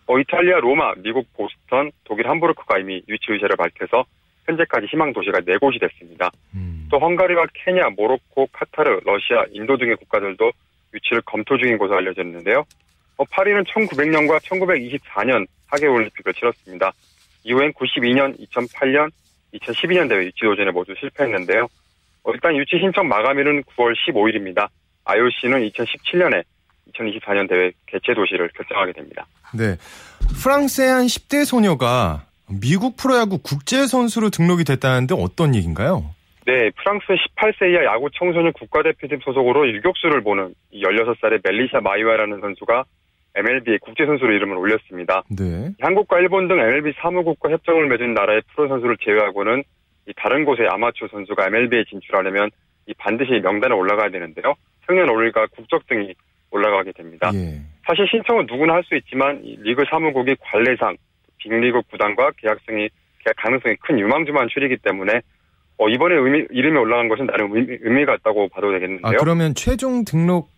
어, 0.08 0.18
이탈리아 0.18 0.58
로마, 0.60 0.94
미국 0.96 1.26
보스턴, 1.34 1.90
독일 2.04 2.28
함부르크가 2.28 2.78
이미 2.78 3.02
유치 3.08 3.32
의사를 3.32 3.54
밝혀서 3.56 4.04
현재까지 4.46 4.86
희망 4.86 5.12
도시가 5.12 5.40
4곳이 5.40 5.80
됐습니다. 5.80 6.30
음. 6.54 6.88
또 6.90 6.98
헝가리와 6.98 7.46
케냐, 7.52 7.90
모로코, 7.96 8.48
카타르, 8.52 9.00
러시아, 9.04 9.44
인도 9.52 9.76
등의 9.76 9.96
국가들도 9.96 10.50
유치를 10.94 11.22
검토 11.26 11.56
중인 11.58 11.76
것으로 11.78 11.98
알려졌는데요. 11.98 12.64
어, 13.18 13.24
파리는 13.30 13.64
1900년과 13.64 14.40
1924년 14.40 15.46
하계올림픽을 15.66 16.32
치렀습니다. 16.34 16.92
이후엔 17.44 17.72
92년, 17.74 18.38
2008년, 18.48 19.10
2012년 19.54 20.08
대회 20.08 20.24
유치 20.24 20.40
도전에 20.42 20.70
모두 20.70 20.94
실패했는데요. 20.98 21.68
어, 22.22 22.32
일단 22.32 22.56
유치 22.56 22.78
신청 22.78 23.08
마감일은 23.08 23.62
9월 23.64 23.94
15일입니다. 23.94 24.68
IOC는 25.04 25.68
2017년에 25.70 26.42
2024년 26.94 27.48
대회 27.48 27.72
개최 27.86 28.14
도시를 28.14 28.48
결정하게 28.56 28.92
됩니다. 28.92 29.26
네. 29.54 29.76
프랑스의 30.42 30.90
한 30.90 31.06
10대 31.06 31.44
소녀가 31.44 32.24
미국 32.48 32.96
프로야구 32.96 33.38
국제선수로 33.38 34.30
등록이 34.30 34.64
됐다는데 34.64 35.14
어떤 35.18 35.54
얘기인가요? 35.54 36.14
네, 36.46 36.70
프랑스 36.76 37.04
18세 37.08 37.72
이하 37.72 37.84
야구 37.84 38.08
청소년 38.14 38.52
국가대표팀 38.54 39.20
소속으로 39.22 39.68
유격수를 39.68 40.22
보는 40.22 40.54
16살의 40.72 41.40
멜리샤 41.44 41.80
마이와라는 41.80 42.40
선수가 42.40 42.84
MLB의 43.38 43.78
국제 43.78 44.04
선수로 44.06 44.32
이름을 44.32 44.56
올렸습니다. 44.56 45.22
네. 45.30 45.70
한국과 45.80 46.18
일본 46.20 46.48
등 46.48 46.58
MLB 46.58 46.92
사무국과 47.00 47.50
협정을 47.50 47.86
맺은 47.88 48.14
나라의 48.14 48.42
프로 48.54 48.68
선수를 48.68 48.96
제외하고는 49.00 49.62
이 50.06 50.12
다른 50.16 50.44
곳의 50.44 50.66
아마추어 50.68 51.08
선수가 51.08 51.46
MLB에 51.46 51.84
진출하려면 51.88 52.50
이 52.86 52.94
반드시 52.94 53.32
명단에 53.42 53.74
올라가야 53.74 54.10
되는데요. 54.10 54.54
생년월일과 54.86 55.46
국적 55.54 55.86
등이 55.86 56.14
올라가게 56.50 56.92
됩니다. 56.92 57.30
예. 57.34 57.60
사실 57.86 58.06
신청은 58.10 58.46
누구나 58.50 58.74
할 58.74 58.82
수 58.84 58.96
있지만 58.96 59.40
이 59.44 59.56
리그 59.62 59.84
사무국이 59.90 60.36
관례상 60.40 60.96
빅리그 61.38 61.82
구단과 61.90 62.32
계약성이 62.38 62.88
가능성이 63.36 63.76
큰 63.76 63.98
유망주만 63.98 64.48
출이기 64.48 64.78
때문에 64.78 65.20
어, 65.76 65.88
이번에 65.88 66.14
의미, 66.16 66.44
이름이 66.50 66.76
올라간 66.76 67.08
것은 67.08 67.26
나름 67.26 67.54
의미, 67.54 67.76
의미가 67.80 68.16
있다고 68.16 68.48
봐도 68.48 68.72
되겠는데요. 68.72 69.06
아, 69.06 69.16
그러면 69.20 69.54
최종 69.54 70.04
등록 70.04 70.50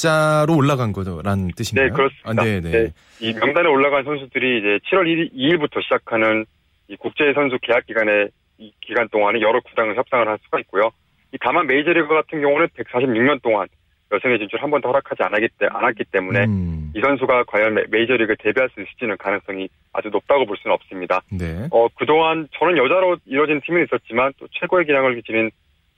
자로 0.00 0.56
올라간 0.56 0.92
거라는 0.92 1.50
뜻인가요? 1.56 1.86
네, 1.88 1.92
그렇습니다. 1.92 2.30
아, 2.42 2.44
네, 2.44 2.60
네. 2.60 2.70
네, 2.70 2.92
이 3.20 3.32
명단에 3.34 3.68
올라간 3.68 4.04
선수들이 4.04 4.58
이제 4.58 4.78
7월 4.90 5.04
1일, 5.06 5.32
2일부터 5.34 5.82
시작하는 5.82 6.44
이 6.88 6.96
국제 6.96 7.32
선수 7.34 7.58
계약 7.62 7.86
기간에 7.86 8.28
이 8.58 8.72
기간 8.80 9.08
동안에 9.08 9.40
여러 9.40 9.60
구단을 9.60 9.96
협상을 9.96 10.26
할 10.26 10.38
수가 10.44 10.58
있고요. 10.60 10.90
이 11.32 11.38
다만 11.40 11.66
메이저리그 11.66 12.08
같은 12.08 12.40
경우는 12.40 12.66
146년 12.76 13.40
동안 13.42 13.66
여성의 14.12 14.38
진출 14.40 14.60
한 14.60 14.70
번도 14.72 14.88
허락하지 14.88 15.22
않았기, 15.22 15.48
때, 15.56 15.66
않았기 15.70 16.02
때문에 16.10 16.44
음, 16.44 16.92
이 16.96 17.00
선수가 17.00 17.44
과연 17.44 17.74
메- 17.74 17.84
메이저리그 17.90 18.34
데뷔할 18.40 18.68
수 18.74 18.80
있을지는 18.82 19.16
가능성이 19.18 19.68
아주 19.92 20.08
높다고 20.08 20.46
볼 20.46 20.56
수는 20.60 20.74
없습니다. 20.74 21.20
네. 21.30 21.68
어, 21.70 21.86
그동안 21.96 22.48
저는 22.58 22.76
여자로 22.76 23.18
이뤄진 23.26 23.60
팀은 23.64 23.84
있었지만 23.84 24.32
또 24.40 24.48
최고의 24.50 24.86
기량을 24.86 25.22
지닌 25.22 25.50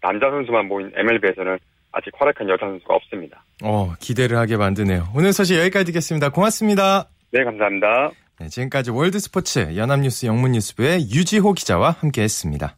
남자 0.03 0.29
선수만 0.31 0.69
모인 0.69 0.93
MLB에서는 0.95 1.57
아직 1.93 2.13
활약한 2.19 2.49
여자 2.49 2.67
선수가 2.67 2.95
없습니다. 2.95 3.45
어, 3.63 3.95
기대를 4.01 4.37
하게 4.37 4.57
만드네요. 4.57 5.09
오늘 5.15 5.33
소식 5.33 5.59
여기까지 5.59 5.85
듣겠습니다. 5.87 6.31
고맙습니다. 6.31 7.09
네, 7.31 7.45
감사합니다. 7.45 8.11
네, 8.41 8.49
지금까지 8.49 8.91
월드스포츠 8.91 9.77
연합뉴스 9.77 10.27
영문뉴스부의 10.27 11.11
유지호 11.11 11.53
기자와 11.53 11.91
함께했습니다. 12.01 12.77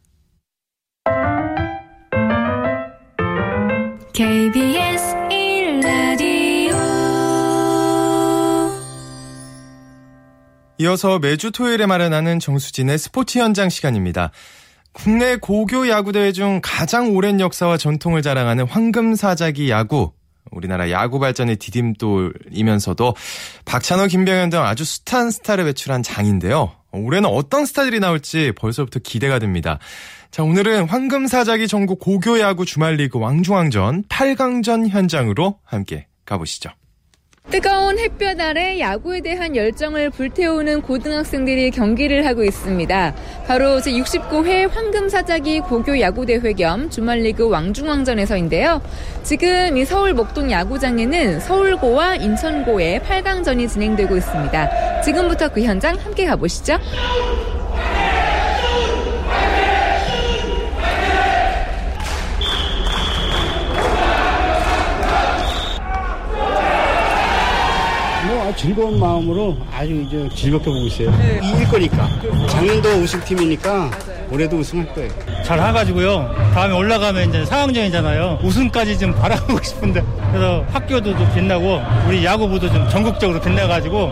KBS 4.13 5.15
1라디오 5.29 6.75
이어서 10.77 11.19
매주 11.19 11.51
토요일에 11.51 11.85
마련하는 11.85 12.39
정수진의 12.39 12.97
스포츠 12.97 13.39
현장 13.39 13.69
시간입니다. 13.69 14.31
국내 14.95 15.35
고교 15.35 15.89
야구 15.89 16.13
대회 16.13 16.31
중 16.31 16.61
가장 16.63 17.15
오랜 17.15 17.41
역사와 17.41 17.77
전통을 17.77 18.21
자랑하는 18.21 18.65
황금사자기 18.65 19.69
야구. 19.69 20.13
우리나라 20.51 20.89
야구 20.89 21.19
발전의 21.19 21.57
디딤돌이면서도 21.57 23.13
박찬호, 23.65 24.07
김병현 24.07 24.51
등 24.51 24.61
아주 24.61 24.85
숱한 24.85 25.31
스타를 25.31 25.65
배출한 25.65 26.01
장인데요. 26.01 26.71
올해는 26.91 27.29
어떤 27.29 27.65
스타들이 27.65 27.99
나올지 27.99 28.53
벌써부터 28.55 29.01
기대가 29.03 29.37
됩니다. 29.37 29.79
자, 30.31 30.43
오늘은 30.43 30.87
황금사자기 30.87 31.67
전국 31.67 31.99
고교 31.99 32.39
야구 32.39 32.65
주말리그 32.65 33.19
왕중왕전 33.19 34.05
8강전 34.05 34.87
현장으로 34.87 35.59
함께 35.65 36.07
가보시죠. 36.23 36.69
뜨거운 37.51 37.99
햇볕 37.99 38.39
아래 38.41 38.79
야구에 38.79 39.21
대한 39.21 39.55
열정을 39.55 40.09
불태우는 40.09 40.81
고등학생들이 40.81 41.71
경기를 41.71 42.25
하고 42.25 42.43
있습니다. 42.43 43.15
바로 43.47 43.77
제69회 43.77 44.69
황금사자기 44.69 45.59
고교 45.61 45.99
야구대회 45.99 46.53
겸 46.53 46.89
주말리그 46.89 47.47
왕중왕전에서인데요. 47.47 48.81
지금 49.23 49.77
이 49.77 49.85
서울 49.85 50.13
목동 50.13 50.51
야구장에는 50.51 51.39
서울고와 51.39 52.15
인천고의 52.15 53.01
8강전이 53.01 53.69
진행되고 53.69 54.17
있습니다. 54.17 55.01
지금부터 55.01 55.49
그 55.49 55.61
현장 55.61 55.95
함께 55.97 56.25
가보시죠. 56.25 56.79
즐거운 68.65 68.99
마음으로 68.99 69.55
아주 69.71 69.91
이제 70.07 70.27
즐겁게 70.33 70.65
보고 70.71 70.87
있어요. 70.87 71.13
이길 71.43 71.67
거니까. 71.67 72.09
작년도 72.49 72.89
우승팀이니까 73.03 73.91
올해도 74.31 74.57
우승할 74.57 74.91
거예요. 74.95 75.11
잘 75.43 75.59
해가지고요. 75.59 76.33
다음에 76.55 76.73
올라가면 76.73 77.29
이제 77.29 77.45
상황전이잖아요. 77.45 78.39
우승까지 78.41 78.97
좀 78.97 79.13
바라보고 79.13 79.61
싶은데. 79.61 80.03
그래서 80.31 80.65
학교도 80.71 81.15
좀 81.15 81.31
빛나고 81.35 81.79
우리 82.07 82.25
야구부도 82.25 82.67
좀 82.73 82.89
전국적으로 82.89 83.39
빛나가지고 83.39 84.11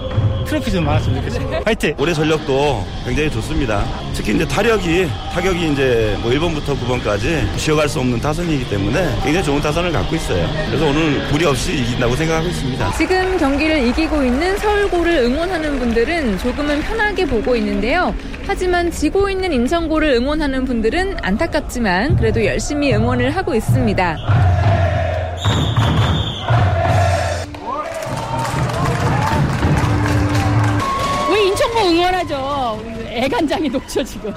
트로피 0.53 0.71
좀 0.71 0.85
많았으면 0.85 1.17
좋겠습니다. 1.17 1.61
화이팅! 1.65 1.95
올해 1.97 2.13
전력도 2.13 2.85
굉장히 3.05 3.31
좋습니다. 3.31 3.83
특히 4.13 4.35
이제 4.35 4.47
타력이 4.47 5.09
타격이 5.33 5.71
이제 5.71 6.15
뭐 6.21 6.31
1번부터 6.31 6.77
9번까지 6.77 7.57
쉬어갈 7.57 7.89
수 7.89 7.99
없는 7.99 8.19
타선이기 8.19 8.69
때문에 8.69 9.15
굉장히 9.23 9.43
좋은 9.43 9.59
타선을 9.59 9.91
갖고 9.91 10.15
있어요. 10.15 10.47
그래서 10.67 10.85
오늘 10.85 11.27
무리 11.31 11.45
없이 11.45 11.73
이긴다고 11.73 12.15
생각하고 12.15 12.49
있습니다. 12.49 12.91
지금 12.91 13.37
경기를 13.39 13.87
이기고 13.87 14.23
있는 14.23 14.55
서울고를 14.57 15.23
응원하는 15.23 15.79
분들은 15.79 16.37
조금은 16.37 16.81
편하게 16.81 17.25
보고 17.25 17.55
있는데요. 17.55 18.13
하지만 18.45 18.91
지고 18.91 19.31
있는 19.31 19.51
인천고를 19.53 20.09
응원하는 20.09 20.65
분들은 20.65 21.17
안타깝지만 21.23 22.15
그래도 22.17 22.45
열심히 22.45 22.93
응원을 22.93 23.35
하고 23.35 23.55
있습니다. 23.55 24.52
애간장이 33.23 33.69
녹죠 33.69 34.03
지금. 34.03 34.33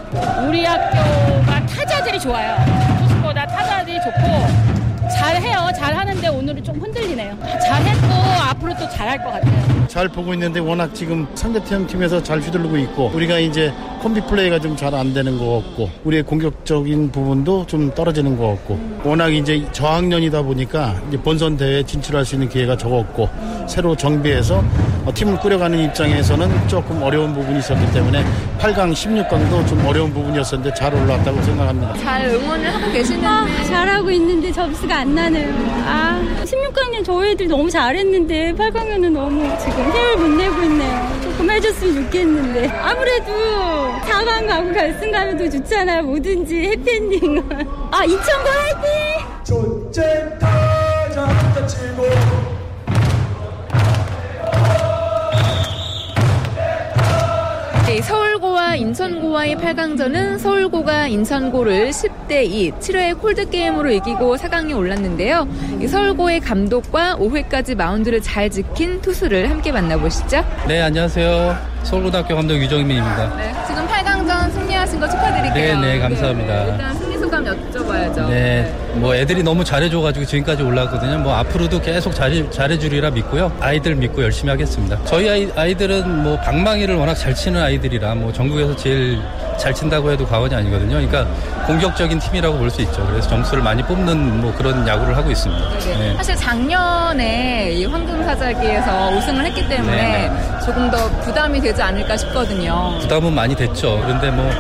우리 0.49 0.65
학교가 0.65 1.67
타자들이 1.67 2.21
좋아요. 2.21 2.55
투수보다 3.01 3.45
타자들이 3.47 3.97
좋고 4.01 5.07
잘해요. 5.19 5.69
잘하는데 5.77 6.29
오늘은 6.29 6.63
좀 6.63 6.77
흔들리네요. 6.81 7.37
잘했고 7.67 8.13
앞으로 8.51 8.75
또 8.79 8.89
잘할 8.91 9.19
것 9.25 9.31
같아요. 9.33 9.87
잘 9.89 10.09
보고 10.09 10.33
있는데 10.35 10.61
워낙 10.61 10.95
지금 10.95 11.27
상대팀 11.35 11.87
팀에서 11.87 12.23
잘 12.23 12.39
휘두르고 12.41 12.77
있고 12.79 13.11
우리가 13.15 13.39
이제 13.39 13.73
콤비 14.03 14.21
플레이가 14.23 14.59
좀 14.61 14.77
잘 14.77 14.95
안 14.95 15.13
되는 15.15 15.37
것 15.39 15.63
같고 15.65 15.91
우리의 16.05 16.23
공격적인 16.23 17.11
부분도 17.11 17.67
좀 17.67 17.93
떨어지는 17.95 18.37
것 18.37 18.49
같고 18.49 18.79
워낙 19.05 19.33
이제 19.35 19.65
저학년이다 19.73 20.43
보니까 20.43 20.95
이제 21.09 21.17
본선 21.17 21.57
대회에 21.57 21.83
진출할 21.85 22.25
수 22.25 22.35
있는 22.37 22.49
기회가 22.49 22.77
적었고 22.77 23.29
새로 23.67 23.97
정비해서 23.97 24.57
어, 24.59 24.96
팀을 25.13 25.39
꾸려가는 25.39 25.79
입장에서는 25.79 26.69
조금 26.69 27.03
어려운 27.03 27.33
부분이 27.35 27.59
있었기 27.61 27.93
때문에 27.93 28.25
8강, 28.59 28.93
16강도 28.93 29.67
좀 29.67 29.85
어려운 29.87 30.13
부분이었었는데 30.13 30.75
잘 30.75 30.95
올라왔다고 30.95 31.41
생각합니다. 31.43 31.95
잘 31.99 32.27
응원을 32.27 32.75
하고 32.75 32.93
계시는데 32.93 33.27
아, 33.27 33.47
잘하고 33.65 34.11
있는데 34.11 34.51
점수가 34.53 34.95
안 34.97 35.15
나네요. 35.15 35.49
아, 35.87 36.21
16강년 36.45 37.05
저희 37.05 37.31
애들 37.33 37.49
너무 37.49 37.71
잘했는데 37.71 38.53
8강년은 38.55 39.11
너무 39.13 39.43
지금 39.59 39.85
힘을 39.93 40.17
못 40.17 40.29
내고 40.29 40.63
있네요. 40.63 41.21
조금 41.23 41.51
해줬으면 41.51 42.05
좋겠는데 42.05 42.69
아무래도 42.69 43.33
4강 44.03 44.47
가고 44.47 44.73
결승 44.73 45.11
가면 45.13 45.39
더 45.39 45.49
좋잖아요. 45.51 46.03
뭐든지 46.03 46.57
해피엔딩은. 46.57 47.69
아, 47.91 48.05
인천고 48.05 48.49
화이팅! 48.49 49.27
네, 57.97 58.03
서울고와 58.03 58.75
인천고와의 58.77 59.57
8강전은 59.57 60.39
서울고가 60.39 61.07
인천고를 61.07 61.89
10대 61.93 62.45
2, 62.45 62.73
7회 62.73 63.19
콜드게임으로 63.19 63.91
이기고 63.91 64.37
4강에 64.37 64.77
올랐는데요. 64.77 65.49
이 65.81 65.89
서울고의 65.89 66.41
감독과 66.41 67.17
5회까지 67.17 67.75
마운드를 67.75 68.21
잘 68.21 68.51
지킨 68.51 69.01
투수를 69.01 69.49
함께 69.49 69.73
만나보시죠. 69.73 70.45
네, 70.69 70.83
안녕하세요. 70.83 71.57
서울고등학교 71.85 72.37
감독 72.37 72.57
유정민입니다. 72.57 73.35
네, 73.39 73.55
지금 73.67 73.87
8강전 73.87 74.53
승리하신 74.53 75.01
거 75.01 75.09
축하드릴게요. 75.09 75.81
네, 75.81 75.95
네, 75.95 75.99
감사합니다. 75.99 76.65
일단 76.65 76.99
승리 76.99 77.17
여쭤봐야죠. 77.47 78.29
네, 78.29 78.75
뭐 78.95 79.15
애들이 79.15 79.43
너무 79.43 79.65
잘해줘가지고 79.65 80.27
지금까지 80.27 80.63
올라왔거든요. 80.63 81.19
뭐 81.19 81.35
앞으로도 81.35 81.81
계속 81.81 82.15
잘해, 82.15 82.51
잘해주리라 82.51 83.11
믿고요. 83.11 83.53
아이들 83.61 83.95
믿고 83.95 84.23
열심히 84.23 84.51
하겠습니다. 84.51 84.99
저희 85.05 85.29
아이, 85.29 85.49
아이들은 85.57 86.23
뭐 86.23 86.37
방망이를 86.41 86.95
워낙 86.97 87.15
잘 87.15 87.35
치는 87.35 87.61
아이들이라 87.63 88.15
뭐 88.17 88.33
전국에서 88.33 88.75
제일 88.77 89.19
잘 89.59 89.73
친다고 89.73 90.11
해도 90.11 90.27
과언이 90.27 90.55
아니거든요. 90.55 90.97
그러니까 90.97 91.25
공격적인 91.67 92.19
팀이라고 92.19 92.59
볼 92.59 92.67
수 92.71 92.83
있죠. 92.83 93.07
그래서 93.07 93.29
점수를 93.29 93.63
많이 93.63 93.83
뽑는 93.83 94.41
뭐 94.41 94.53
그런 94.55 94.87
야구를 94.87 95.17
하고 95.17 95.31
있습니다. 95.31 95.79
네. 95.79 95.97
네. 95.99 96.15
사실 96.17 96.35
작년에 96.37 97.71
이 97.73 97.85
황금사자기에서 97.87 99.11
우승을 99.17 99.47
했기 99.47 99.67
때문에 99.69 99.97
네, 99.97 100.31
조금 100.65 100.91
더 100.91 101.09
부담이 101.21 101.61
되지 101.61 101.81
않을까 101.81 102.17
싶거든요. 102.17 102.99
부담은 103.01 103.33
많이 103.33 103.55
됐죠. 103.55 104.01
그런데 104.05 104.31
뭐 104.31 104.51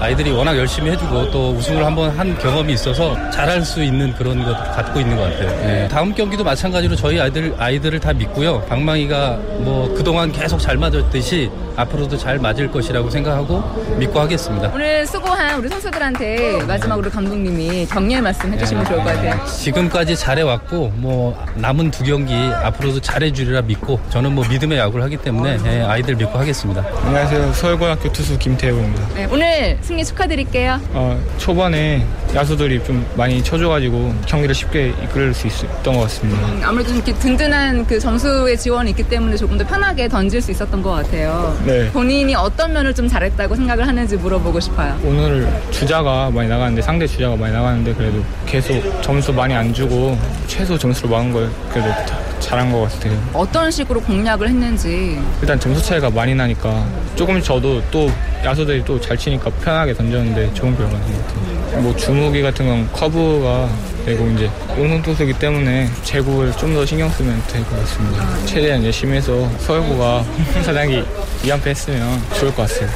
아이들이 0.00 0.30
워낙 0.30 0.56
열심히 0.56 0.90
해주고 0.92 1.30
또 1.32 1.50
우승을 1.50 1.84
한번 1.84 2.10
한 2.16 2.27
경험이 2.36 2.74
있어서 2.74 3.16
잘할 3.30 3.62
수수 3.62 3.82
있는 3.82 4.12
그런 4.14 4.44
것 4.44 4.52
갖고 4.74 5.00
있는 5.00 5.16
것 5.16 5.22
같아요. 5.22 5.48
네. 5.62 5.88
다음 5.88 6.12
경기도 6.14 6.44
마찬가지로 6.44 6.96
저희 6.96 7.20
아이들 7.20 7.54
아이들을 7.56 8.00
다 8.00 8.12
믿고요. 8.12 8.62
방망이가 8.68 9.38
뭐 9.60 9.92
그동안 9.96 10.30
계속 10.32 10.58
잘 10.58 10.76
맞았듯이 10.76 11.50
앞으로도 11.78 12.16
잘 12.18 12.38
맞을 12.38 12.70
것이라고 12.70 13.08
생각하고 13.10 13.62
믿고 13.98 14.18
하겠습니다. 14.20 14.70
오늘 14.74 15.06
수고한 15.06 15.58
우리 15.58 15.68
선수들한테 15.68 16.64
마지막으로 16.64 17.10
감독님이 17.10 17.86
격려의 17.86 18.20
말씀 18.20 18.52
해주시면 18.52 18.84
좋을 18.84 18.98
것 18.98 19.04
같아요. 19.04 19.44
지금까지 19.46 20.16
잘해왔고 20.16 20.92
뭐 20.96 21.38
남은 21.54 21.90
두 21.90 22.02
경기 22.04 22.34
앞으로도 22.34 23.00
잘해주리라 23.00 23.62
믿고 23.62 24.00
저는 24.10 24.34
뭐 24.34 24.46
믿음의 24.48 24.78
야구를 24.78 25.04
하기 25.04 25.18
때문에 25.18 25.58
예, 25.66 25.82
아이들 25.82 26.16
믿고 26.16 26.36
하겠습니다. 26.38 26.84
안녕하세요. 27.04 27.52
서울고등학교 27.52 28.12
투수 28.12 28.38
김태우입니다. 28.38 29.08
네, 29.14 29.28
오늘 29.30 29.78
승리 29.82 30.04
축하드릴게요. 30.04 30.80
어, 30.92 31.20
초반에 31.38 32.04
야수들이 32.34 32.82
좀 32.84 33.06
많이 33.16 33.42
쳐줘가지고 33.42 34.14
경기를 34.26 34.54
쉽게 34.54 34.92
이끌 35.04 35.32
수 35.34 35.46
있 35.46 35.64
었던 35.64 35.94
것 35.94 36.00
같습니다. 36.02 36.46
음, 36.46 36.60
아무래도 36.64 36.88
좀 36.90 36.96
이렇게 36.96 37.14
든든한 37.14 37.86
그 37.86 37.98
점수의 37.98 38.58
지원이 38.58 38.90
있기 38.90 39.02
때문에 39.04 39.36
조금 39.36 39.56
더 39.56 39.64
편하게 39.66 40.08
던질 40.08 40.42
수 40.42 40.50
있었던 40.50 40.82
것 40.82 40.90
같아요. 40.90 41.56
네. 41.68 41.90
본인이 41.92 42.34
어떤 42.34 42.72
면을 42.72 42.94
좀 42.94 43.06
잘했다고 43.06 43.54
생각을 43.54 43.86
하는지 43.86 44.16
물어보고 44.16 44.58
싶어요. 44.58 44.98
오늘 45.04 45.46
주자가 45.70 46.30
많이 46.30 46.48
나가는데 46.48 46.80
상대 46.80 47.06
주자가 47.06 47.36
많이 47.36 47.52
나가는데 47.52 47.92
그래도 47.92 48.22
계속 48.46 48.80
점수 49.02 49.32
많이 49.34 49.52
안 49.54 49.72
주고 49.74 50.16
최소 50.46 50.78
점수로 50.78 51.10
막은 51.10 51.32
걸 51.32 51.50
그래도 51.70 51.88
다- 51.90 52.18
잘한 52.40 52.72
것 52.72 52.90
같아요. 52.90 53.12
어떤 53.34 53.70
식으로 53.70 54.00
공략을 54.00 54.48
했는지 54.48 55.20
일단 55.42 55.60
점수 55.60 55.82
차이가 55.82 56.08
많이 56.08 56.34
나니까 56.34 56.86
조금 57.16 57.42
저도 57.42 57.82
또 57.90 58.10
야수들이 58.44 58.82
또 58.84 58.98
잘 58.98 59.16
치니까 59.18 59.50
편하게 59.62 59.92
던졌는데 59.92 60.54
좋은 60.54 60.74
결과인 60.76 61.02
것 61.02 61.26
같아요. 61.26 61.82
뭐 61.82 61.94
주무기 61.96 62.40
같은 62.40 62.66
건 62.66 62.88
커브가 62.92 63.68
되고 64.08 64.26
이제 64.30 64.50
오는 64.78 65.02
투수기 65.02 65.34
때문에 65.34 65.88
제구를 66.02 66.52
좀 66.56 66.68
더 66.74 66.84
신경 66.86 67.10
쓰면 67.10 67.42
될 67.48 67.62
것 67.64 67.78
같습니다. 67.80 68.46
최대한 68.46 68.84
열심히 68.84 69.16
해서 69.16 69.50
서울구가 69.60 70.24
사장이 70.62 71.02
2연패 71.42 71.66
했으면 71.68 72.22
좋을 72.38 72.54
것 72.54 72.68
같아요. 72.68 72.88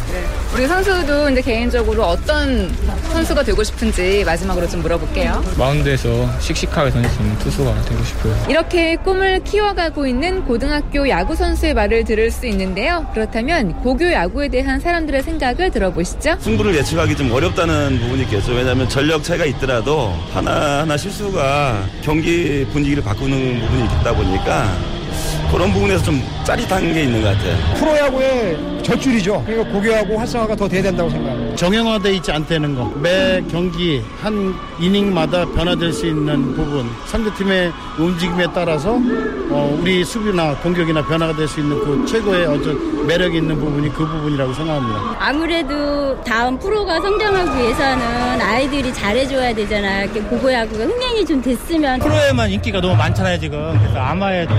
우리 0.55 0.67
선수도 0.69 1.31
이제 1.31 1.41
개인적으로 1.41 2.05
어떤 2.05 2.71
선수가 3.13 3.43
되고 3.43 3.65
싶은지 3.65 4.23
마지막으로 4.27 4.69
좀 4.69 4.83
물어볼게요. 4.83 5.43
마운드에서 5.57 6.09
씩씩하게 6.41 6.91
던질 6.91 7.11
수 7.11 7.21
있는 7.23 7.39
투수가 7.39 7.83
되고 7.87 8.05
싶어요. 8.05 8.47
이렇게 8.51 8.97
꿈을 8.97 9.43
키워가고 9.45 10.07
있는 10.07 10.45
고등학교 10.45 11.09
야구 11.09 11.35
선수의 11.35 11.73
말을 11.73 12.05
들을 12.05 12.31
수 12.31 12.47
있는데요. 12.47 13.07
그렇다면 13.15 13.81
고교 13.83 14.13
야구에 14.13 14.49
대한 14.49 14.79
사람들의 14.79 15.23
생각을 15.23 15.71
들어보시죠. 15.71 16.37
승부를 16.41 16.75
예측하기 16.77 17.17
좀 17.17 17.33
어렵다는 17.33 17.99
부분이 18.01 18.23
있겠죠. 18.25 18.53
왜냐하면 18.53 18.89
전력 18.91 19.25
차이가 19.25 19.47
있더라도 19.47 20.13
하나하나 20.35 20.99
실수가 20.99 21.83
경기 22.03 22.67
분위기를 22.73 23.03
바꾸는 23.03 23.61
부분이 23.61 23.85
있다 23.85 24.15
보니까 24.15 24.77
그런 25.51 25.73
부분에서 25.73 26.03
좀 26.03 26.23
짜릿한 26.45 26.93
게 26.93 27.03
있는 27.05 27.23
것 27.23 27.29
같아요. 27.37 27.75
프로야구의 27.77 28.83
젖줄이죠. 28.83 29.43
그러니까 29.47 29.71
고교하고 29.73 30.19
활성화가 30.19 30.57
더 30.57 30.67
돼야 30.69 30.83
된다고 30.83 31.09
생각합니다. 31.11 31.55
정형화돼 31.57 32.15
있지 32.15 32.33
않다는 32.33 32.75
거. 32.75 32.91
매 32.97 33.41
경기 33.51 34.03
한 34.21 34.55
이닝마다 34.81 35.45
변화될 35.45 35.93
수 35.93 36.07
있는 36.07 36.55
부분. 36.57 36.89
상대팀의 37.07 37.71
움직임에 37.99 38.47
따라서 38.55 38.95
어, 39.51 39.79
우리 39.81 40.03
수비나 40.05 40.55
공격이나 40.57 41.07
변화가 41.07 41.37
될 41.37 41.47
수 41.47 41.61
있는 41.61 41.79
그 41.81 42.07
최고의 42.07 42.47
어떤 42.47 43.07
매력 43.07 43.35
있는 43.35 43.55
부분이 43.59 43.91
그 43.93 44.07
부분이라고 44.07 44.53
생각합니다. 44.55 45.17
아무래도 45.19 46.19
다음 46.23 46.59
프로가 46.59 47.01
성장하기 47.01 47.59
위해서는 47.63 48.41
아이들이 48.41 48.93
잘해줘야 48.95 49.55
되잖아요. 49.55 50.05
이렇게 50.05 50.21
고고야구가 50.23 50.85
흥행이 50.85 51.27
좀 51.27 51.43
됐으면 51.43 52.01
프로에만 52.01 52.51
인기가 52.51 52.81
너무 52.81 52.97
많잖아요 52.97 53.39
지금 53.39 53.79
그래서 53.79 53.99
아마에도 53.99 54.55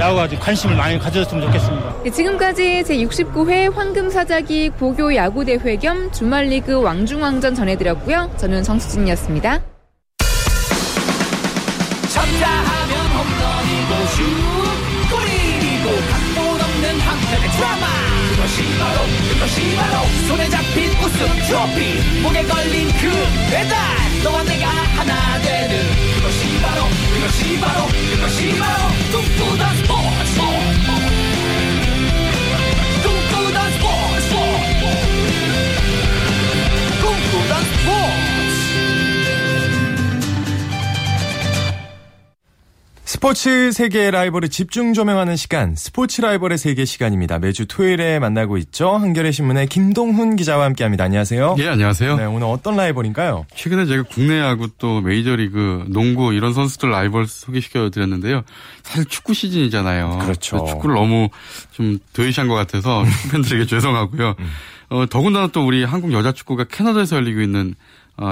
야구가 0.00 0.28
좀 0.28 0.38
관심을 0.38 0.76
많이 0.76 0.98
가져줬으면 0.98 1.44
좋겠습니다. 1.46 1.94
네, 2.04 2.10
지금까지 2.10 2.82
제69회 2.86 3.72
황금사자기 3.72 4.70
고교 4.70 5.14
야구대회 5.14 5.76
겸 5.76 6.10
주말리그 6.10 6.80
왕중왕전 6.82 7.54
전해드렸고요. 7.54 8.30
저는 8.36 8.62
정수진이었습니다. 8.62 9.60
쳤다 12.08 12.48
하면 12.48 13.06
홈런이고 13.06 14.06
슛 14.14 14.22
골이고 15.10 15.86
각본 16.10 16.60
없는 16.60 17.00
한편의 17.00 17.50
드라마 17.50 17.86
그것이 18.30 18.62
바로 18.78 18.98
그것이 19.32 19.76
바로 19.76 20.06
손에 20.28 20.48
잡힌 20.48 20.90
우승 21.04 21.26
트로피 21.46 22.20
목에 22.22 22.42
걸린 22.44 22.88
그 22.88 23.10
배달 23.50 24.13
너와 24.24 24.42
내가 24.44 24.66
하나 24.68 25.38
되는 25.42 25.78
그것이 26.14 26.58
바로 26.62 26.88
그것이 27.12 27.60
바로 27.60 27.86
그것이 27.86 28.58
바로 28.58 28.88
꿈 29.12 29.24
스포츠 43.14 43.70
세계의 43.70 44.10
라이벌을 44.10 44.48
집중 44.48 44.92
조명하는 44.92 45.36
시간, 45.36 45.76
스포츠 45.76 46.20
라이벌의 46.20 46.58
세계 46.58 46.84
시간입니다. 46.84 47.38
매주 47.38 47.64
토요일에 47.64 48.18
만나고 48.18 48.58
있죠. 48.58 48.90
한겨레 48.90 49.30
신문의 49.30 49.68
김동훈 49.68 50.34
기자와 50.34 50.64
함께합니다. 50.64 51.04
안녕하세요. 51.04 51.54
예, 51.60 51.68
안녕하세요. 51.68 52.16
네, 52.16 52.24
오늘 52.24 52.48
어떤 52.48 52.74
라이벌인가요? 52.76 53.46
최근에 53.54 53.86
제가 53.86 54.02
국내 54.10 54.40
야구 54.40 54.68
또 54.78 55.00
메이저리그, 55.00 55.84
농구 55.90 56.34
이런 56.34 56.52
선수들 56.52 56.90
라이벌 56.90 57.28
소개시켜 57.28 57.88
드렸는데요. 57.90 58.42
사실 58.82 59.04
축구 59.04 59.32
시즌이잖아요. 59.32 60.18
그렇죠. 60.18 60.64
축구를 60.64 60.96
너무 60.96 61.28
좀 61.70 62.00
도외시한 62.14 62.48
것 62.48 62.56
같아서 62.56 63.04
축구 63.04 63.30
팬들에게 63.30 63.66
죄송하고요. 63.66 64.34
음. 64.40 64.50
어, 64.90 65.06
더군다나 65.08 65.46
또 65.46 65.64
우리 65.64 65.84
한국 65.84 66.12
여자 66.12 66.32
축구가 66.32 66.64
캐나다에서 66.64 67.14
열리고 67.16 67.40
있는 67.42 67.76
어, 67.76 67.76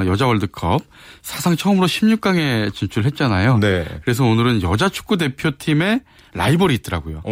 여자 0.06 0.26
월드컵 0.26 0.80
사상 1.22 1.56
처음으로 1.56 1.86
16강에 1.86 2.72
진출했잖아요. 2.74 3.58
네. 3.58 3.84
그래서 4.04 4.24
오늘은 4.24 4.62
여자 4.62 4.88
축구 4.88 5.16
대표팀의 5.16 6.00
라이벌이 6.34 6.74
있더라고요. 6.76 7.22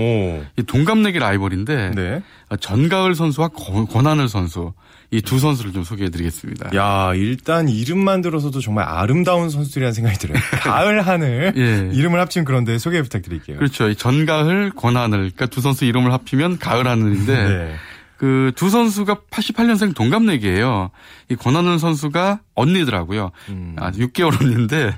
이 0.58 0.62
동갑내기 0.64 1.18
라이벌인데 1.18 1.92
네. 1.94 2.22
어, 2.50 2.56
전가을 2.56 3.14
선수와 3.14 3.48
권- 3.48 3.86
권한을 3.86 4.28
선수 4.28 4.72
이 5.12 5.20
두 5.22 5.38
선수를 5.40 5.72
좀 5.72 5.82
소개해드리겠습니다. 5.84 6.70
야, 6.76 7.12
일단 7.16 7.68
이름만 7.68 8.20
들어서도 8.20 8.60
정말 8.60 8.84
아름다운 8.86 9.50
선수들이라는 9.50 9.92
생각이 9.92 10.18
들어요. 10.18 10.38
가을, 10.62 11.00
하늘. 11.04 11.52
예. 11.56 11.90
이름을 11.96 12.20
합친 12.20 12.44
그런데 12.44 12.78
소개 12.78 13.00
부탁드릴게요. 13.02 13.56
그렇죠. 13.58 13.88
이 13.88 13.96
전가을, 13.96 14.70
권하늘. 14.76 15.18
그러니까 15.18 15.46
두 15.46 15.60
선수 15.60 15.84
이름을 15.84 16.12
합치면 16.12 16.58
가을 16.58 16.86
하늘인데 16.86 17.48
네. 17.48 17.74
그 18.20 18.52
두 18.54 18.68
선수가 18.68 19.14
88년생 19.30 19.94
동갑내기예요. 19.94 20.90
이 21.30 21.36
권하늘 21.36 21.78
선수가 21.78 22.40
언니더라고요. 22.54 23.30
음. 23.48 23.76
아, 23.78 23.90
6개월 23.92 24.38
언니인데 24.38 24.94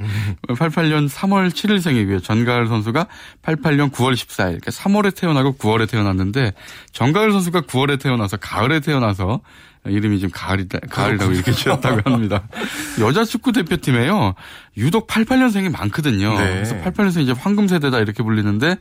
88년 0.48 1.08
3월 1.08 1.48
7일생이고요. 1.50 2.20
전가을 2.24 2.66
선수가 2.66 3.06
88년 3.42 3.92
9월 3.92 4.14
14일. 4.14 4.60
그러니까 4.60 4.72
3월에 4.72 5.14
태어나고 5.14 5.54
9월에 5.54 5.88
태어났는데 5.88 6.52
전가을 6.90 7.30
선수가 7.30 7.60
9월에 7.62 8.00
태어나서 8.00 8.38
가을에 8.38 8.80
태어나서 8.80 9.40
이름이 9.86 10.18
지금 10.18 10.30
가을이다, 10.32 10.80
가을이라고 10.90 11.32
이렇게 11.32 11.52
지었다고 11.52 12.02
합니다. 12.10 12.42
여자 13.00 13.24
축구 13.24 13.52
대표팀에요. 13.52 14.34
유독 14.78 15.06
88년생이 15.06 15.70
많거든요. 15.70 16.36
네. 16.38 16.54
그래서 16.54 16.74
88년생 16.76 17.20
이제 17.22 17.32
황금 17.32 17.68
세대다 17.68 17.98
이렇게 18.00 18.22
불리는데 18.24 18.76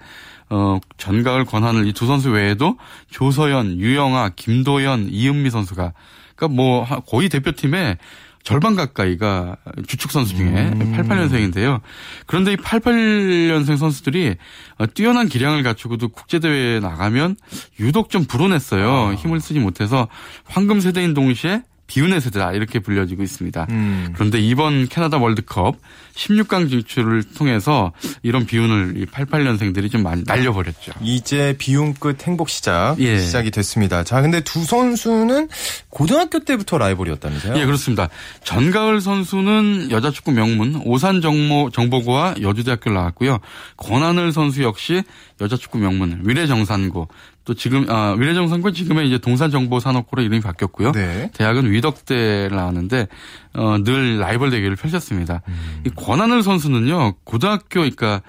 어, 0.52 0.80
전가을 0.98 1.46
권한을 1.46 1.88
이두 1.88 2.06
선수 2.06 2.30
외에도 2.30 2.78
조서연, 3.10 3.80
유영아, 3.80 4.32
김도연, 4.36 5.08
이은미 5.10 5.50
선수가 5.50 5.94
그러니까 6.36 6.56
뭐 6.56 6.84
하- 6.84 7.00
거의 7.00 7.30
대표팀에 7.30 7.98
절반 8.44 8.76
가까이가 8.76 9.56
주축 9.88 10.12
선수 10.12 10.36
중에 10.36 10.48
음. 10.50 10.94
88년생인데요. 10.98 11.80
그런데 12.26 12.54
이 12.54 12.56
88년생 12.58 13.78
선수들이 13.78 14.36
어, 14.80 14.86
뛰어난 14.88 15.30
기량을 15.30 15.64
갖추고도 15.64 16.10
국제대회에 16.10 16.80
나가면 16.80 17.36
유독 17.80 18.10
좀 18.10 18.26
불온했어요. 18.26 19.14
힘을 19.14 19.40
쓰지 19.40 19.60
못해서 19.60 20.08
황금 20.46 20.80
세대인 20.82 21.14
동시에 21.14 21.62
비운의 21.92 22.22
세대다 22.22 22.54
이렇게 22.54 22.80
불려지고 22.80 23.22
있습니다. 23.22 23.68
음. 23.70 24.14
그런데 24.14 24.40
이번 24.40 24.88
캐나다 24.88 25.18
월드컵 25.18 25.76
16강 26.16 26.70
진출을 26.70 27.24
통해서 27.36 27.92
이런 28.24 28.46
비운을 28.46 28.94
이 28.96 29.06
88년생들이 29.06 29.92
좀 29.92 30.02
많이 30.02 30.24
날려버렸죠. 30.26 30.94
이제 31.02 31.54
비움 31.58 31.94
끝 31.94 32.26
행복 32.26 32.48
시작 32.48 32.96
예. 33.00 33.20
시작이 33.20 33.52
됐습니다. 33.52 34.06
자, 34.06 34.22
근데 34.22 34.40
두 34.40 34.64
선수는 34.64 35.50
고등학교 35.90 36.40
때부터 36.40 36.78
라이벌이었다면서요? 36.78 37.60
예, 37.60 37.66
그렇습니다. 37.66 38.08
전가을 38.46 39.02
선수는 39.02 39.92
여자 39.92 40.12
축구 40.12 40.32
명문 40.32 40.82
오산 40.86 41.20
정모 41.20 41.72
정보고와 41.72 42.36
여주대학교를 42.42 42.96
나왔고요. 42.96 43.40
권하늘 43.76 44.32
선수 44.32 44.64
역시 44.64 45.04
여자 45.42 45.58
축구 45.58 45.80
명문 45.80 46.22
위례정산고 46.24 47.08
또 47.44 47.54
지금 47.54 47.86
아, 47.90 48.16
위례정상고 48.18 48.72
지금의 48.72 49.08
이제 49.08 49.18
동산정보산업고로 49.18 50.22
이름이 50.24 50.42
바뀌었고요. 50.42 50.92
네. 50.94 51.32
대학은 51.34 51.70
위덕대를 51.72 52.56
나왔는데 52.56 53.08
어, 53.56 53.78
늘 53.84 54.20
라이벌 54.20 54.52
대결을 54.52 54.76
펼쳤습니다. 54.76 55.42
이 55.86 55.90
권한을 55.90 56.44
선수는요 56.44 57.16
고등학교 57.24 57.82
그러니까 57.82 58.22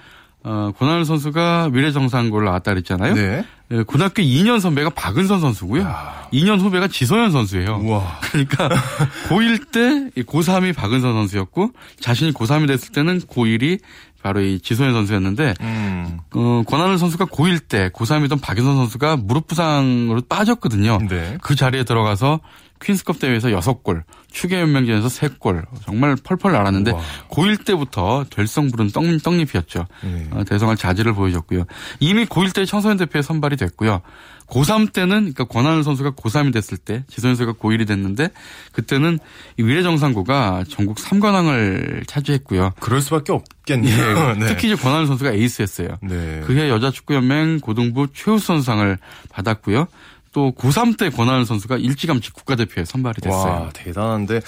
어, 0.43 0.71
권한을 0.77 1.05
선수가 1.05 1.69
위례정상고를 1.71 2.45
나왔다 2.45 2.71
그랬잖아요. 2.73 3.13
네. 3.13 3.45
예, 3.73 3.81
고등학교 3.81 4.21
2년 4.21 4.59
선배가 4.59 4.91
박은선 4.91 5.41
선수고요. 5.41 5.83
2년 6.31 6.59
후배가 6.59 6.87
지소연 6.87 7.31
선수예요. 7.31 7.79
그러니까 8.21 8.69
고1 9.29 9.71
때 9.71 10.21
고3이 10.21 10.75
박은선 10.75 11.13
선수였고 11.13 11.71
자신이 11.99 12.33
고3이 12.33 12.67
됐을 12.67 12.91
때는 12.91 13.21
고1이 13.21 13.79
바로 14.21 14.41
이 14.41 14.59
지소연 14.59 14.93
선수였는데 14.93 15.55
음. 15.61 16.19
어, 16.35 16.63
권한을 16.67 16.97
선수가 16.97 17.25
고1 17.25 17.67
때 17.67 17.89
고3이던 17.89 18.41
박은선 18.41 18.75
선수가 18.77 19.17
무릎 19.17 19.47
부상으로 19.47 20.21
빠졌거든요. 20.29 20.99
네. 21.09 21.37
그 21.41 21.55
자리에 21.55 21.83
들어가서 21.83 22.39
퀸스컵 22.83 23.19
대회에서 23.19 23.49
6골, 23.49 24.03
추계 24.31 24.59
연맹전에서 24.59 25.07
3골 25.07 25.65
정말 25.85 26.15
펄펄 26.21 26.51
날았는데 26.51 26.91
고1 27.29 27.65
때부터 27.65 28.25
될성 28.29 28.69
부른 28.71 28.91
떡, 28.91 29.03
떡잎이었죠. 29.23 29.85
네. 30.03 30.27
어, 30.31 30.43
대성할 30.43 30.75
자질을 30.77 31.13
보여줬고요. 31.13 31.65
이미 31.99 32.25
고1 32.25 32.53
때 32.53 32.65
청소년 32.65 32.97
대표에 32.97 33.21
선발이 33.21 33.57
됐고요. 33.57 34.01
고3 34.47 34.93
때는 34.93 35.33
그러니까 35.33 35.45
권한을 35.45 35.83
선수가 35.83 36.11
고3이 36.11 36.53
됐을 36.53 36.77
때 36.77 37.03
지소연 37.07 37.35
선수가 37.35 37.59
고1이 37.59 37.87
됐는데 37.87 38.29
그때는 38.71 39.19
이 39.57 39.63
위례정상고가 39.63 40.65
전국 40.69 40.97
3관왕을 40.97 42.07
차지했고요. 42.07 42.73
그럴 42.79 43.01
수밖에 43.01 43.31
없겠네요. 43.31 44.35
네. 44.37 44.47
특히 44.47 44.71
이제 44.71 44.81
권한을 44.81 45.07
선수가 45.07 45.31
에이스였어요. 45.31 45.97
네. 46.01 46.41
그해 46.45 46.69
여자축구연맹 46.69 47.61
고등부 47.61 48.07
최우선상을 48.13 48.97
받았고요. 49.29 49.87
또 50.33 50.51
고3 50.51 50.97
때 50.97 51.09
권한을 51.09 51.45
선수가 51.45 51.77
일찌감치 51.77 52.31
국가대표에 52.33 52.83
선발이 52.83 53.21
됐어요. 53.21 53.51
와, 53.51 53.69
대단한데. 53.73 54.41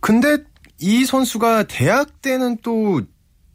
근데 0.00 0.38
이 0.80 1.04
선수가 1.04 1.64
대학 1.64 2.22
때는 2.22 2.58
또 2.62 3.02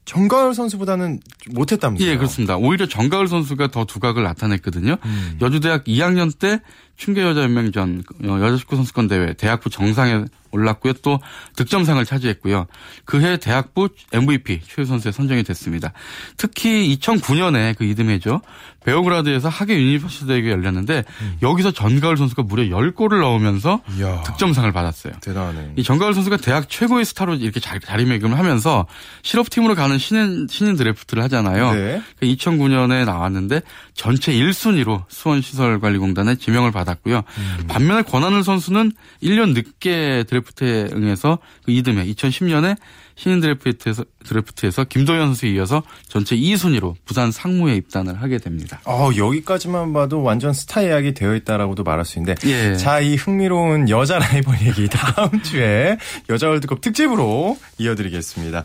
정가을 0.10 0.56
선수보다는 0.56 1.20
못했다면서요? 1.52 2.10
예, 2.10 2.18
그렇습니다. 2.18 2.58
오히려 2.58 2.88
정가을 2.88 3.28
선수가 3.28 3.68
더 3.70 3.86
두각을 3.86 4.24
나타냈거든요. 4.24 4.98
음. 5.06 5.38
여주대학 5.40 5.84
2학년 5.84 6.38
때 6.38 6.62
춘계여자연맹전 6.98 8.04
어, 8.26 8.40
여자축구 8.42 8.76
선수권 8.76 9.08
대회 9.08 9.34
대학부 9.34 9.70
정상에 9.70 10.26
올랐고요. 10.52 10.94
또 11.04 11.20
득점상을 11.56 12.04
차지했고요. 12.06 12.66
그해 13.06 13.38
대학부 13.38 13.90
MVP 14.12 14.62
최우수 14.68 14.86
선수에 14.86 15.12
선정이 15.12 15.44
됐습니다. 15.44 15.94
특히 16.38 16.98
2009년에 16.98 17.78
그 17.78 17.84
이듬해죠. 17.84 18.42
베오그라드에서 18.90 19.50
하계 19.50 19.76
유니버시아드 19.76 20.26
대회가 20.28 20.50
열렸는데 20.50 21.04
여기서 21.42 21.72
전가을 21.72 22.18
선수가 22.18 22.44
무려 22.44 22.64
10골을 22.64 23.20
넣으면서 23.22 23.82
음. 23.90 23.98
이야. 24.00 24.22
득점상을 24.24 24.72
받았어요. 24.72 25.14
대단하네. 25.22 25.74
이 25.76 25.84
전가을 25.84 26.14
선수가 26.14 26.38
대학 26.38 26.70
최고의 26.70 27.06
스타로 27.06 27.36
이렇게 27.36 27.60
자- 27.60 27.78
자리매김을 27.80 28.38
하면서 28.38 28.86
실업팀으로 29.22 29.76
가는 29.76 29.98
신인, 29.98 30.48
신인 30.50 30.76
드래프트를 30.76 31.22
하잖아요. 31.24 31.74
네. 31.74 32.02
2009년에 32.22 33.06
나왔는데 33.06 33.62
전체 33.94 34.34
1순위로 34.34 35.04
수원시설관리공단에 35.10 36.36
지명을 36.36 36.72
받았고요. 36.72 37.18
음. 37.38 37.68
반면에 37.68 38.02
권한을 38.04 38.44
선수는 38.44 38.92
1년 39.24 39.54
늦게 39.54 40.26
드래프트에 40.28 40.90
응해서 40.94 41.40
그 41.64 41.72
이듬해 41.72 42.06
2010년에 42.14 42.76
신인 43.20 43.42
드래프트에서, 43.42 44.06
드래프트에서 44.26 44.86
김도현 44.86 45.20
선수에 45.20 45.50
이어서 45.50 45.84
전체 46.08 46.38
2순위로 46.38 46.96
부산 47.04 47.34
상무에 47.34 47.76
입단을 47.76 48.22
하게 48.22 48.38
됩니다. 48.38 48.80
어, 48.86 49.10
여기까지만 49.16 49.92
봐도 49.92 50.24
완전 50.24 50.54
스타 50.54 50.86
예약이 50.86 51.16
되어 51.16 51.36
있다라고도 51.36 51.84
말할 51.84 52.06
수 52.06 52.18
있는데. 52.18 52.36
예. 52.50 52.78
자, 52.78 53.02
이 53.02 53.16
흥미로운 53.16 53.90
여자 53.90 54.20
라이벌 54.20 54.62
얘기 54.66 54.88
다음 54.88 55.42
주에 55.44 55.98
여자 56.30 56.48
월드컵 56.48 56.80
특집으로 56.80 57.58
이어드리겠습니다. 57.78 58.64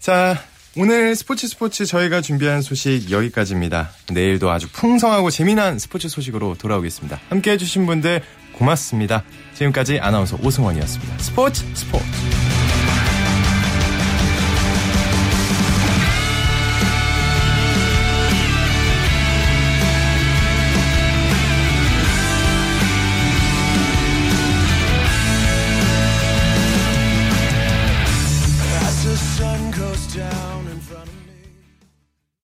자, 0.00 0.38
오늘 0.76 1.16
스포츠 1.16 1.48
스포츠 1.48 1.86
저희가 1.86 2.20
준비한 2.20 2.60
소식 2.60 3.10
여기까지입니다. 3.10 3.88
내일도 4.12 4.50
아주 4.50 4.68
풍성하고 4.70 5.30
재미난 5.30 5.78
스포츠 5.78 6.10
소식으로 6.10 6.56
돌아오겠습니다. 6.58 7.20
함께 7.30 7.52
해주신 7.52 7.86
분들 7.86 8.20
고맙습니다. 8.52 9.24
지금까지 9.54 9.98
아나운서 9.98 10.36
오승원이었습니다. 10.42 11.18
스포츠 11.18 11.64
스포츠. 11.72 12.04